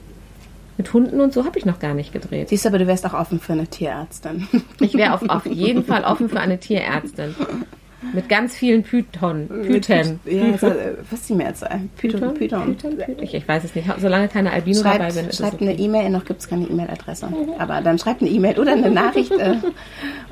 mit 0.77 0.91
Hunden 0.93 1.21
und 1.21 1.33
so 1.33 1.45
habe 1.45 1.57
ich 1.59 1.65
noch 1.65 1.79
gar 1.79 1.93
nicht 1.93 2.13
gedreht. 2.13 2.49
Siehst 2.49 2.65
du, 2.65 2.69
aber 2.69 2.79
du 2.79 2.87
wärst 2.87 3.05
auch 3.05 3.13
offen 3.13 3.39
für 3.39 3.53
eine 3.53 3.67
Tierärztin. 3.67 4.47
Ich 4.79 4.93
wäre 4.95 5.13
auf, 5.13 5.21
auf 5.29 5.45
jeden 5.45 5.83
Fall 5.85 6.03
offen 6.03 6.29
für 6.29 6.39
eine 6.39 6.59
Tierärztin. 6.59 7.35
Mit 8.11 8.27
ganz 8.27 8.53
vielen 8.53 8.83
Python. 8.83 9.47
Python. 9.47 10.19
Ja, 10.25 10.43
also, 10.51 10.67
äh, 10.67 10.97
was 11.09 11.21
ist 11.21 11.29
die 11.29 11.35
Mehrzahl? 11.35 11.79
Python. 11.95 12.33
Python. 12.33 12.75
Python? 12.75 12.99
Ich, 13.21 13.33
ich 13.33 13.47
weiß 13.47 13.63
es 13.63 13.73
nicht. 13.75 13.87
Solange 13.97 14.27
keine 14.27 14.51
Albino 14.51 14.83
dabei 14.83 14.97
Schreibt, 14.97 15.11
sind, 15.13 15.27
ist 15.27 15.33
es 15.35 15.39
schreibt 15.39 15.53
okay. 15.61 15.69
eine 15.69 15.79
E-Mail, 15.79 16.09
noch 16.09 16.25
gibt 16.25 16.41
es 16.41 16.49
keine 16.49 16.65
E-Mail-Adresse. 16.65 17.29
Aber 17.59 17.79
dann 17.79 17.97
schreibt 17.97 18.21
eine 18.21 18.29
E-Mail 18.29 18.59
oder 18.59 18.73
eine 18.73 18.91
Nachricht, 18.91 19.31
äh, 19.31 19.55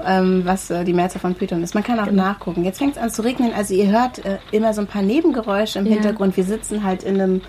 ähm, 0.06 0.42
was 0.44 0.70
äh, 0.70 0.84
die 0.84 0.92
Mehrzahl 0.94 1.22
von 1.22 1.34
Python 1.36 1.64
ist. 1.64 1.74
Man 1.74 1.84
kann 1.84 1.98
auch 2.00 2.08
Genau. 2.08 2.24
nachgucken. 2.24 2.66
Jetzt 2.66 2.80
fängt 2.80 2.98
es 2.98 3.02
an 3.02 3.10
zu 3.10 3.22
regnen. 3.24 3.54
Also 3.54 3.74
ihr 3.74 3.88
hört 3.90 4.26
äh, 4.26 4.40
immer 4.52 4.74
so 4.74 4.82
ein 4.82 4.88
paar 4.88 5.02
Nebengeräusche 5.02 5.80
im 5.80 5.86
Ja. 5.86 5.94
Hintergrund. 5.94 6.36
Wir 6.36 6.44
sitzen 6.44 6.84
halt 6.84 7.04
in 7.04 7.22
einem, 7.22 7.42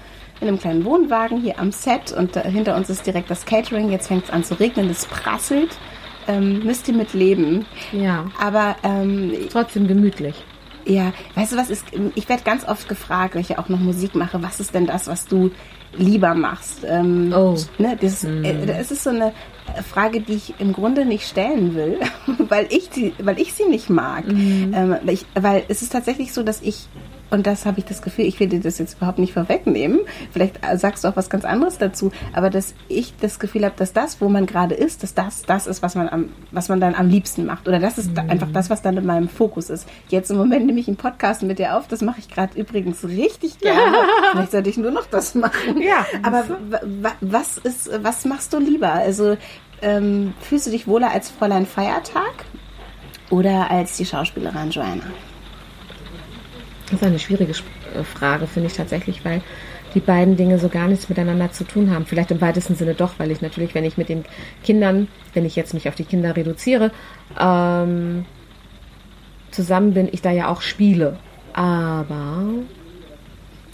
in 0.43 0.49
einem 0.49 0.59
kleinen 0.59 0.85
Wohnwagen 0.85 1.41
hier 1.41 1.59
am 1.59 1.73
Set 1.73 2.13
und 2.13 2.37
hinter 2.37 2.77
uns 2.77 2.91
ist 2.91 3.07
direkt 3.07 3.31
das 3.31 3.45
Catering. 3.47 3.91
Jetzt 3.91 4.09
fängt 4.09 4.25
es 4.25 4.31
an 4.31 4.45
zu 4.45 4.59
regnen, 4.61 4.91
es 4.91 5.07
prasselt. 5.07 5.71
Ähm, 6.29 6.65
müsst 6.65 6.87
ihr 6.89 6.95
mit 6.95 7.15
leben. 7.15 7.65
Ja, 7.93 8.27
Aber 8.41 8.77
ähm, 8.85 9.33
trotzdem 9.51 9.89
gemütlich. 9.89 10.35
ja, 10.85 11.13
weißt 11.35 11.53
du 11.53 11.57
was 11.57 11.69
ist, 11.71 11.85
ich 12.15 12.29
werde 12.29 12.43
ganz 12.45 12.67
oft 12.69 12.89
gefragt, 12.89 13.35
weil 13.35 13.41
ich 13.43 13.49
ja 13.49 13.59
auch 13.59 13.69
noch 13.69 13.81
Musik 13.81 14.15
mache, 14.15 14.41
was 14.43 14.61
ist 14.61 14.73
denn 14.75 14.87
das, 14.87 15.09
was 15.09 15.27
du 15.27 15.51
lieber 15.97 16.35
machst? 16.35 16.85
Ähm, 16.89 17.33
Oh. 17.37 17.57
ne, 17.79 17.97
das, 18.01 18.23
äh, 18.25 18.67
das 18.67 18.91
ist 18.93 19.03
so 19.05 19.11
eine 19.11 19.33
Frage, 19.89 20.21
die 20.21 20.35
ich 20.35 20.55
im 20.61 20.73
Grunde 20.73 21.05
nicht 21.05 21.27
stellen 21.27 21.75
will, 21.75 21.99
weil 22.49 22.67
ich 22.71 22.89
sie, 22.93 23.13
weil 23.21 23.41
ich 23.41 23.53
sie 23.55 23.65
nicht 23.67 23.91
mag. 23.91 24.25
Ähm, 24.29 24.97
weil, 25.03 25.15
ich, 25.15 25.27
weil 25.35 25.65
es 25.69 25.83
ist 25.83 25.91
tatsächlich 25.93 26.33
so, 26.33 26.43
dass 26.45 26.61
ich 26.63 26.87
und 27.33 27.47
das 27.47 27.65
habe 27.65 27.79
ich 27.79 27.87
das 27.87 28.03
Gefühl, 28.03 28.27
ich 28.27 28.39
will 28.41 28.49
dir 28.49 28.61
das 28.61 28.79
jetzt 28.79 28.99
überhaupt 28.99 29.19
nicht 29.19 29.33
vorwegnehmen, 29.33 30.01
vielleicht 30.31 30.61
sagst 30.75 31.03
du 31.03 31.09
auch 31.09 31.17
was 31.17 31.31
ganz 31.31 31.45
anderes 31.45 31.79
dazu, 31.79 32.13
aber 32.35 32.51
dass 32.51 32.75
ich 32.89 33.15
das 33.21 33.39
Gefühl 33.39 33.65
habe, 33.65 33.75
dass 33.77 33.93
das, 33.93 34.21
wo 34.21 34.29
man 34.29 34.45
gerade 34.47 34.75
ist, 34.75 35.03
dass 35.03 35.15
das 35.15 35.43
das 35.43 35.67
ist, 35.67 35.83
was 35.83 35.95
man, 35.95 36.09
am, 36.09 36.29
was 36.51 36.69
man 36.69 36.81
dann 36.81 36.95
am 36.95 37.09
liebsten 37.09 37.47
macht. 37.47 37.67
Oder 37.69 37.79
das 37.79 37.97
ist 37.97 38.13
mhm. 38.13 38.31
einfach 38.31 38.49
das, 38.53 38.69
was 38.69 38.83
dann 38.83 38.97
in 38.99 39.07
meinem 39.07 39.29
Fokus 39.29 39.71
ist. 39.71 39.89
Jetzt 40.09 40.31
im 40.31 40.37
Moment 40.37 40.67
nehme 40.67 40.79
ich 40.79 40.89
einen 40.89 40.99
Podcast 40.99 41.43
mit 41.43 41.59
dir 41.59 41.77
auf, 41.77 41.89
das 41.89 42.03
mache 42.03 42.21
ich 42.21 42.29
gerade 42.29 42.59
übrigens 42.59 43.03
richtig 43.05 43.59
gerne. 43.59 43.97
vielleicht 44.33 44.53
sollte 44.53 44.71
ich 44.71 44.77
nur 44.77 44.91
noch 44.91 45.07
das 45.07 45.35
machen. 45.35 45.81
Ja. 45.81 46.07
Aber 46.23 46.45
was 47.21 47.57
ist, 47.59 47.91
was 48.03 48.27
machst 48.27 48.53
du 48.53 48.59
lieber? 48.59 48.93
Also 48.93 49.39
ähm, 49.81 50.35
fühlst 50.41 50.67
du 50.67 50.71
dich 50.71 50.87
wohler 50.87 51.11
als 51.11 51.31
Fräulein 51.31 51.65
Feiertag 51.67 52.45
oder 53.31 53.71
als 53.71 53.97
die 53.97 54.05
Schauspielerin 54.05 54.71
Joanna? 54.71 55.05
Das 56.93 57.01
ist 57.01 57.07
eine 57.07 57.19
schwierige 57.19 57.53
äh, 57.53 58.05
Frage, 58.05 58.47
finde 58.47 58.69
ich 58.69 58.77
tatsächlich, 58.77 59.25
weil 59.25 59.41
die 59.95 60.01
beiden 60.01 60.37
Dinge 60.37 60.59
so 60.59 60.69
gar 60.69 60.89
nichts 60.89 61.09
miteinander 61.09 61.51
zu 61.51 61.65
tun 61.65 61.91
haben. 61.91 62.05
Vielleicht 62.05 62.31
im 62.31 62.41
weitesten 62.43 62.77
Sinne 62.77 62.95
doch, 62.95 63.15
weil 63.19 63.31
ich 63.31 63.41
natürlich, 63.41 63.75
wenn 63.75 63.85
ich 63.85 63.97
mit 63.97 64.11
den 64.11 64.25
Kindern, 64.63 65.09
wenn 65.33 65.47
ich 65.47 65.57
jetzt 65.57 65.73
mich 65.73 65.89
auf 65.89 65.95
die 65.95 66.05
Kinder 66.05 66.37
reduziere, 66.37 66.91
ähm, 67.41 68.27
zusammen 69.51 69.95
bin, 69.95 70.09
ich 70.13 70.21
da 70.21 70.31
ja 70.31 70.49
auch 70.49 70.61
spiele. 70.61 71.19
Aber 71.55 72.45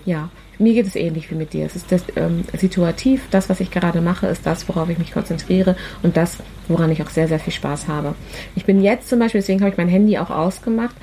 ja, 0.04 0.30
mir 0.60 0.74
geht 0.74 0.86
es 0.86 0.94
ähnlich 0.94 1.28
wie 1.32 1.34
mit 1.34 1.52
dir. 1.52 1.66
Es 1.66 1.74
ist 1.74 1.90
das, 1.90 2.04
ähm, 2.14 2.44
situativ, 2.56 3.26
das, 3.32 3.48
was 3.48 3.58
ich 3.58 3.72
gerade 3.72 4.00
mache, 4.00 4.28
ist 4.28 4.46
das, 4.46 4.68
worauf 4.68 4.88
ich 4.90 4.98
mich 4.98 5.12
konzentriere 5.12 5.76
und 6.04 6.16
das, 6.16 6.38
woran 6.68 6.92
ich 6.92 7.02
auch 7.02 7.10
sehr, 7.10 7.26
sehr 7.26 7.40
viel 7.40 7.52
Spaß 7.52 7.88
habe. 7.88 8.14
Ich 8.54 8.64
bin 8.64 8.80
jetzt 8.80 9.08
zum 9.08 9.18
Beispiel, 9.18 9.40
deswegen 9.40 9.60
habe 9.60 9.70
ich 9.70 9.76
mein 9.76 9.88
Handy 9.88 10.18
auch 10.18 10.30
ausgemacht, 10.30 10.94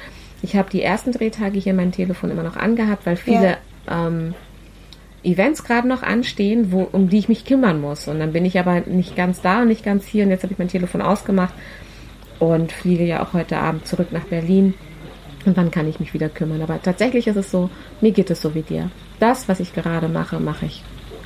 ich 0.42 0.56
habe 0.56 0.70
die 0.70 0.82
ersten 0.82 1.12
Drehtage 1.12 1.60
hier 1.60 1.74
mein 1.74 1.92
Telefon 1.92 2.32
immer 2.32 2.44
noch 2.44 2.58
angehabt, 2.58 3.06
weil 3.06 3.16
viele 3.16 3.58
ja. 3.88 4.08
ähm, 4.08 4.34
Events 5.24 5.64
gerade 5.64 5.88
noch 5.88 6.04
anstehen, 6.04 6.72
wo, 6.72 6.84
um 6.84 7.10
die 7.10 7.18
ich 7.18 7.30
mich 7.30 7.46
kümmern 7.46 7.82
muss. 7.82 8.08
Und 8.08 8.20
dann 8.20 8.32
bin 8.32 8.46
ich 8.46 8.60
aber 8.60 8.82
nicht 8.82 9.16
ganz 9.16 9.42
da 9.42 9.62
und 9.62 9.70
nicht 9.70 9.84
ganz 9.84 10.06
hier. 10.06 10.24
Und 10.24 10.30
jetzt 10.30 10.44
habe 10.44 10.54
ich 10.54 10.60
mein 10.60 10.68
Telefon 10.68 11.02
ausgemacht 11.02 11.54
und 12.40 12.72
fliege 12.72 13.06
ja 13.06 13.24
auch 13.24 13.34
heute 13.34 13.58
Abend 13.58 13.88
zurück 13.88 14.12
nach 14.12 14.26
Berlin. 14.26 14.76
Und 15.46 15.58
dann 15.58 15.72
kann 15.72 15.88
ich 15.88 16.00
mich 16.00 16.14
wieder 16.14 16.30
kümmern. 16.30 16.62
Aber 16.62 16.82
tatsächlich 16.82 17.28
ist 17.28 17.38
es 17.38 17.52
so, 17.52 17.70
mir 18.02 18.12
geht 18.12 18.30
es 18.30 18.42
so 18.42 18.54
wie 18.56 18.62
dir. 18.62 18.90
Das, 19.20 19.48
was 19.48 19.60
ich 19.60 19.74
gerade 19.74 20.08
mache, 20.08 20.40
mache 20.40 20.66
ich 20.66 20.84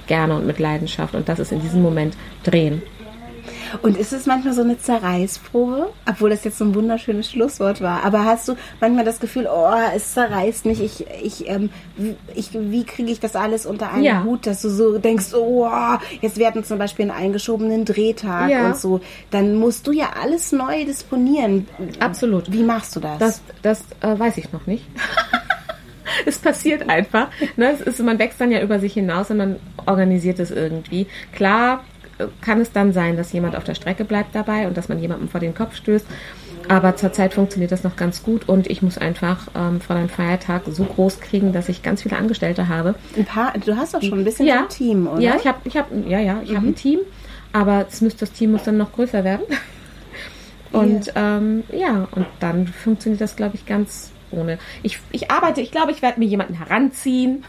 gerne 0.07 0.35
und 0.35 0.45
mit 0.45 0.59
Leidenschaft. 0.59 1.15
Und 1.15 1.29
das 1.29 1.39
ist 1.39 1.51
in 1.51 1.61
diesem 1.61 1.81
Moment 1.81 2.15
Drehen. 2.43 2.81
Und 3.81 3.97
ist 3.97 4.13
es 4.13 4.25
manchmal 4.25 4.53
so 4.53 4.61
eine 4.61 4.77
Zerreißprobe? 4.77 5.89
Obwohl 6.09 6.29
das 6.29 6.43
jetzt 6.43 6.57
so 6.57 6.65
ein 6.65 6.75
wunderschönes 6.75 7.31
Schlusswort 7.31 7.81
war. 7.81 8.03
Aber 8.03 8.25
hast 8.25 8.47
du 8.47 8.55
manchmal 8.79 9.05
das 9.05 9.19
Gefühl, 9.19 9.47
oh, 9.51 9.73
es 9.95 10.13
zerreißt 10.13 10.65
mich, 10.65 10.81
ich, 10.81 11.05
ich, 11.23 11.49
ähm, 11.49 11.69
ich 12.35 12.51
wie 12.53 12.83
kriege 12.83 13.11
ich 13.11 13.19
das 13.19 13.35
alles 13.35 13.65
unter 13.65 13.91
einen 13.91 14.03
ja. 14.03 14.23
Hut, 14.23 14.47
dass 14.47 14.61
du 14.61 14.69
so 14.69 14.97
denkst, 14.97 15.33
oh, 15.33 15.69
jetzt 16.21 16.37
werden 16.37 16.63
zum 16.63 16.77
Beispiel 16.77 17.09
einen 17.09 17.23
eingeschobenen 17.25 17.85
Drehtag 17.85 18.49
ja. 18.49 18.67
und 18.67 18.77
so. 18.77 19.01
Dann 19.31 19.55
musst 19.55 19.87
du 19.87 19.91
ja 19.91 20.11
alles 20.21 20.51
neu 20.51 20.85
disponieren. 20.85 21.67
Absolut. 21.99 22.51
Wie 22.51 22.63
machst 22.63 22.95
du 22.95 22.99
das? 22.99 23.19
Das, 23.19 23.41
das 23.61 23.81
äh, 24.01 24.17
weiß 24.17 24.37
ich 24.37 24.51
noch 24.51 24.65
nicht. 24.67 24.85
es 26.25 26.37
passiert 26.37 26.89
einfach. 26.89 27.27
Ne? 27.55 27.71
Es 27.71 27.81
ist, 27.81 27.99
man 27.99 28.19
wächst 28.19 28.39
dann 28.41 28.51
ja 28.51 28.61
über 28.61 28.79
sich 28.79 28.93
hinaus 28.93 29.29
und 29.29 29.37
man 29.37 29.55
organisiert 29.85 30.39
es 30.39 30.51
irgendwie. 30.51 31.07
Klar 31.33 31.83
kann 32.41 32.61
es 32.61 32.71
dann 32.71 32.93
sein, 32.93 33.17
dass 33.17 33.31
jemand 33.31 33.55
auf 33.55 33.63
der 33.63 33.75
Strecke 33.75 34.05
bleibt 34.05 34.35
dabei 34.35 34.67
und 34.67 34.77
dass 34.77 34.89
man 34.89 34.99
jemandem 34.99 35.29
vor 35.29 35.39
den 35.39 35.53
Kopf 35.53 35.75
stößt. 35.75 36.05
Aber 36.67 36.95
zurzeit 36.95 37.33
funktioniert 37.33 37.71
das 37.71 37.83
noch 37.83 37.95
ganz 37.95 38.21
gut 38.21 38.47
und 38.47 38.69
ich 38.69 38.83
muss 38.83 38.97
einfach 38.97 39.47
ähm, 39.55 39.81
vor 39.81 39.95
einem 39.95 40.09
Feiertag 40.09 40.63
so 40.67 40.83
groß 40.83 41.19
kriegen, 41.19 41.51
dass 41.51 41.67
ich 41.67 41.81
ganz 41.81 42.03
viele 42.03 42.15
Angestellte 42.15 42.67
habe. 42.67 42.93
Ein 43.17 43.25
paar, 43.25 43.53
du 43.53 43.75
hast 43.75 43.95
doch 43.95 44.03
schon 44.03 44.19
ein 44.19 44.23
bisschen 44.23 44.45
ja, 44.45 44.59
ein 44.59 44.69
Team, 44.69 45.07
oder? 45.07 45.19
Ja, 45.19 45.35
ich 45.35 45.47
habe, 45.47 45.57
ich 45.63 45.75
habe, 45.75 45.87
ja, 46.07 46.19
ja, 46.19 46.41
ich 46.43 46.51
mhm. 46.51 46.55
habe 46.57 46.67
ein 46.67 46.75
Team, 46.75 46.99
aber 47.53 47.87
es 47.89 48.01
müsste, 48.01 48.19
das 48.19 48.33
Team 48.33 48.51
muss 48.51 48.63
dann 48.63 48.77
noch 48.77 48.91
größer 48.91 49.23
werden. 49.23 49.45
Und 50.71 51.07
yeah. 51.07 51.37
ähm, 51.37 51.63
ja, 51.71 52.07
und 52.11 52.27
dann 52.39 52.67
funktioniert 52.67 53.21
das, 53.21 53.35
glaube 53.35 53.55
ich, 53.55 53.65
ganz 53.65 54.11
ohne. 54.29 54.59
Ich, 54.83 54.99
ich 55.11 55.31
arbeite, 55.31 55.61
ich 55.61 55.71
glaube, 55.71 55.91
ich 55.91 56.03
werde 56.03 56.19
mir 56.19 56.27
jemanden 56.27 56.53
heranziehen. 56.53 57.43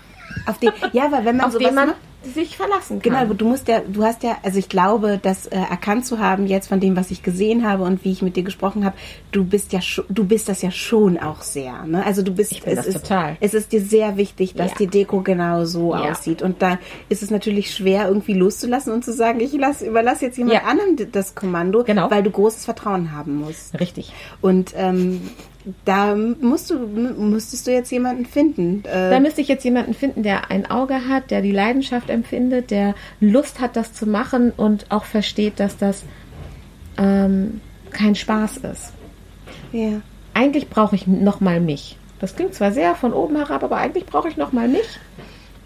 Auf 0.46 0.58
den, 0.58 0.70
ja, 0.92 1.12
weil 1.12 1.26
wenn 1.26 1.36
man 1.36 1.46
auf 1.46 1.58
den 1.58 1.74
man, 1.74 1.88
macht, 1.88 1.98
sich 2.22 2.56
verlassen 2.56 3.00
kann. 3.00 3.12
Genau, 3.12 3.34
du 3.34 3.46
musst 3.46 3.68
ja, 3.68 3.80
du 3.80 4.04
hast 4.04 4.22
ja, 4.22 4.36
also 4.42 4.58
ich 4.58 4.68
glaube, 4.68 5.18
das 5.22 5.46
äh, 5.46 5.56
erkannt 5.56 6.04
zu 6.04 6.18
haben 6.18 6.46
jetzt 6.46 6.68
von 6.68 6.78
dem, 6.78 6.96
was 6.96 7.10
ich 7.10 7.22
gesehen 7.22 7.66
habe 7.66 7.84
und 7.84 8.04
wie 8.04 8.12
ich 8.12 8.20
mit 8.20 8.36
dir 8.36 8.42
gesprochen 8.42 8.84
habe, 8.84 8.96
du 9.32 9.44
bist 9.44 9.72
ja, 9.72 9.80
du 10.08 10.24
bist 10.24 10.48
das 10.48 10.62
ja 10.62 10.70
schon 10.70 11.18
auch 11.18 11.42
sehr. 11.42 11.84
Ne? 11.86 12.04
Also 12.04 12.22
du 12.22 12.32
bist, 12.32 12.52
ich 12.52 12.66
es 12.66 12.76
das 12.76 12.86
ist, 12.86 13.02
total. 13.02 13.36
Es 13.40 13.54
ist 13.54 13.72
dir 13.72 13.80
sehr 13.80 14.16
wichtig, 14.16 14.54
dass 14.54 14.72
ja. 14.72 14.76
die 14.80 14.86
Deko 14.88 15.22
genau 15.22 15.64
so 15.64 15.94
ja. 15.94 16.10
aussieht 16.10 16.42
und 16.42 16.60
da 16.60 16.78
ist 17.08 17.22
es 17.22 17.30
natürlich 17.30 17.74
schwer 17.74 18.08
irgendwie 18.08 18.34
loszulassen 18.34 18.92
und 18.92 19.04
zu 19.04 19.12
sagen, 19.12 19.40
ich 19.40 19.52
lass, 19.52 19.82
überlasse 19.82 20.26
jetzt 20.26 20.36
jemand 20.36 20.54
ja. 20.54 20.62
anderem 20.64 21.10
das 21.12 21.34
Kommando, 21.34 21.84
genau. 21.84 22.10
weil 22.10 22.22
du 22.22 22.30
großes 22.30 22.64
Vertrauen 22.64 23.12
haben 23.12 23.36
musst. 23.36 23.78
Richtig. 23.80 24.12
Und 24.40 24.74
ähm, 24.76 25.22
da 25.84 26.14
musst 26.14 26.70
du, 26.70 26.78
müsstest 26.78 27.66
du 27.66 27.72
jetzt 27.72 27.90
jemanden 27.90 28.24
finden. 28.24 28.82
Äh 28.84 29.10
da 29.10 29.20
müsste 29.20 29.40
ich 29.40 29.48
jetzt 29.48 29.64
jemanden 29.64 29.94
finden, 29.94 30.22
der 30.22 30.50
ein 30.50 30.70
Auge 30.70 31.08
hat, 31.08 31.30
der 31.30 31.42
die 31.42 31.52
Leidenschaft 31.52 32.08
empfindet, 32.08 32.70
der 32.70 32.94
Lust 33.20 33.60
hat, 33.60 33.76
das 33.76 33.92
zu 33.92 34.06
machen 34.06 34.52
und 34.56 34.86
auch 34.90 35.04
versteht, 35.04 35.60
dass 35.60 35.76
das 35.76 36.04
ähm, 36.96 37.60
kein 37.90 38.14
Spaß 38.14 38.58
ist. 38.58 38.92
Ja. 39.72 40.00
Eigentlich 40.32 40.70
brauche 40.70 40.96
ich 40.96 41.06
noch 41.06 41.40
mal 41.40 41.60
mich. 41.60 41.98
Das 42.20 42.36
klingt 42.36 42.54
zwar 42.54 42.72
sehr 42.72 42.94
von 42.94 43.12
oben 43.12 43.36
herab, 43.36 43.62
aber 43.62 43.76
eigentlich 43.76 44.06
brauche 44.06 44.28
ich 44.28 44.36
noch 44.36 44.52
mal 44.52 44.68
mich. 44.68 44.98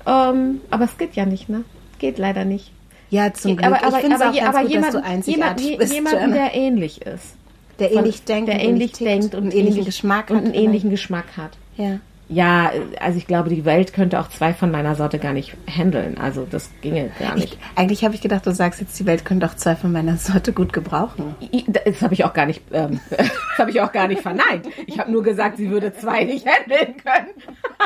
Ähm, 0.07 0.61
aber 0.71 0.85
es 0.85 0.99
geht 0.99 1.15
ja 1.15 1.25
nicht, 1.25 1.49
ne? 1.49 1.65
Geht 1.99 2.19
leider 2.19 2.45
nicht. 2.45 2.73
Ja, 3.11 3.33
zum 3.33 3.57
Glück. 3.57 3.67
Aber, 3.67 3.85
aber, 3.85 3.99
ich 3.99 4.13
aber, 4.13 4.25
aber, 4.27 4.49
aber 4.49 4.61
gut, 4.63 4.71
jemand, 4.71 5.27
jemand, 5.27 5.61
jemanden, 5.93 6.33
der 6.33 6.55
ähnlich 6.55 7.03
ist 7.03 7.37
der 7.79 7.93
ähnlich 7.93 8.17
von, 8.19 8.27
denkt, 8.27 8.49
der 8.49 8.61
ähnlich 8.61 8.93
denkt 8.93 9.35
und, 9.35 9.43
einen 9.43 9.53
ähnlichen 9.53 9.85
Geschmack 9.85 10.31
und 10.31 10.39
einen 10.39 10.55
ähnlichen 10.55 10.91
Geschmack 10.91 11.37
hat. 11.37 11.57
Ja. 11.77 12.01
Ja, 12.29 12.73
also 13.01 13.19
ich 13.19 13.27
glaube, 13.27 13.51
die 13.51 13.67
Welt 13.67 13.93
könnte 13.93 14.19
auch 14.19 14.29
zwei 14.29 14.55
von 14.55 14.71
meiner 14.71 14.95
Sorte 14.95 15.19
gar 15.19 15.35
nicht 15.35 15.55
handeln. 15.69 16.17
Also 16.17 16.47
das 16.51 16.71
ginge 16.81 17.11
gar 17.19 17.35
nicht. 17.35 17.55
Ich, 17.55 17.59
eigentlich 17.77 18.03
habe 18.03 18.15
ich 18.15 18.23
gedacht, 18.23 18.47
du 18.47 18.53
sagst 18.53 18.81
jetzt, 18.81 18.99
die 18.99 19.05
Welt 19.05 19.27
könnte 19.27 19.47
auch 19.47 19.55
zwei 19.55 19.77
von 19.77 19.93
meiner 19.93 20.17
Sorte 20.17 20.53
gut 20.53 20.73
gebrauchen. 20.73 21.35
Das 21.67 22.01
habe 22.01 22.15
ich 22.15 22.25
auch 22.25 22.33
gar 22.33 22.47
nicht, 22.47 22.63
ähm, 22.73 22.99
das 23.11 23.31
habe 23.59 23.71
ich 23.71 23.81
auch 23.81 23.93
gar 23.93 24.09
nicht 24.09 24.23
verneint. 24.23 24.67
Ich 24.87 24.99
habe 24.99 25.13
nur 25.13 25.23
gesagt, 25.23 25.59
sie 25.59 25.71
würde 25.71 25.93
zwei 25.93 26.25
nicht 26.25 26.47
handeln 26.47 26.97
können. 26.97 27.29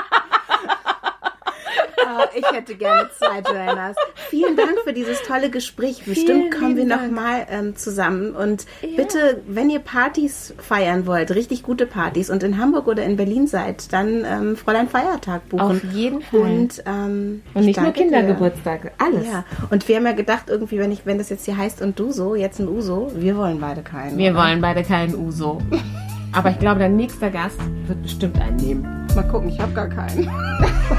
Ich 2.35 2.45
hätte 2.53 2.75
gerne 2.75 3.11
zwei 3.19 3.41
Joannas. 3.41 3.97
Vielen 4.31 4.57
Dank 4.57 4.81
für 4.85 4.93
dieses 4.93 5.23
tolle 5.23 5.51
Gespräch. 5.51 6.03
Bestimmt 6.05 6.55
kommen 6.55 6.77
wir 6.77 6.85
nochmal 6.85 7.47
ähm, 7.51 7.77
zusammen. 7.77 8.35
Und 8.35 8.67
ja. 8.83 8.89
bitte, 8.97 9.43
wenn 9.47 9.71
ihr 9.71 9.81
Partys 9.81 10.55
feiern 10.59 11.07
wollt, 11.07 11.31
richtig 11.31 11.63
gute 11.63 11.87
Partys 11.87 12.31
und 12.31 12.43
in 12.43 12.59
Hamburg 12.59 12.87
oder 12.87 13.05
in 13.05 13.17
Berlin 13.17 13.47
seid, 13.47 13.93
dann 13.93 14.25
ähm, 14.25 14.57
Fräulein 14.57 14.89
Feiertag 14.89 15.49
buchen. 15.49 15.61
Auf 15.63 15.85
jeden 15.85 16.23
Fall. 16.23 16.41
Und, 16.41 16.83
ähm, 16.87 17.43
und 17.55 17.65
nicht 17.65 17.81
nur 17.81 17.93
Kindergeburtstage, 17.93 18.93
alles. 18.99 19.27
Ja. 19.27 19.45
Und 19.71 19.89
wir 19.89 19.97
haben 19.97 20.07
ja 20.07 20.13
gedacht, 20.13 20.45
irgendwie, 20.49 20.79
wenn, 20.79 20.93
ich, 20.93 21.07
wenn 21.07 21.19
das 21.19 21.29
jetzt 21.29 21.45
hier 21.45 21.57
heißt 21.57 21.83
und 21.83 21.99
du 21.99 22.13
so, 22.13 22.35
jetzt 22.35 22.59
ein 22.61 22.69
Uso, 22.69 23.13
wir 23.15 23.37
wollen 23.37 23.61
beide 23.61 23.83
keinen. 23.83 24.19
Wir 24.19 24.33
oder? 24.33 24.41
wollen 24.41 24.61
beide 24.61 24.83
keinen 24.83 25.15
Uso. 25.15 25.61
Aber 26.33 26.51
ich 26.51 26.59
glaube, 26.59 26.81
dein 26.81 26.97
nächster 26.97 27.31
Gast 27.31 27.59
wird 27.87 28.03
bestimmt 28.03 28.41
einen 28.41 28.57
nehmen. 28.57 29.07
Mal 29.15 29.27
gucken, 29.29 29.49
ich 29.49 29.59
habe 29.59 29.73
gar 29.73 29.89
keinen. 29.89 30.31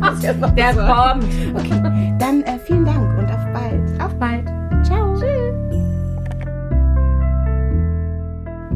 Der 0.56 0.74
kommt. 0.74 1.24
Okay, 1.54 2.14
dann 2.18 2.42
äh, 2.42 2.58
vielen 2.64 2.84
Dank 2.84 3.18
und 3.18 3.26
auf 3.26 3.44
bald. 3.52 4.00
Auf 4.00 4.14
bald. 4.18 4.46
Ciao. 4.84 5.14
Tschüss. 5.14 5.50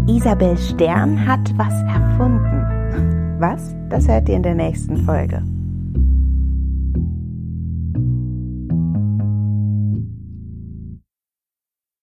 Isabel 0.06 0.56
Stern 0.58 1.26
hat 1.26 1.50
was 1.56 1.74
erfunden. 1.84 3.36
Was? 3.38 3.74
Das 3.88 4.06
hört 4.06 4.28
ihr 4.28 4.36
in 4.36 4.42
der 4.42 4.54
nächsten 4.54 4.98
Folge. 4.98 5.42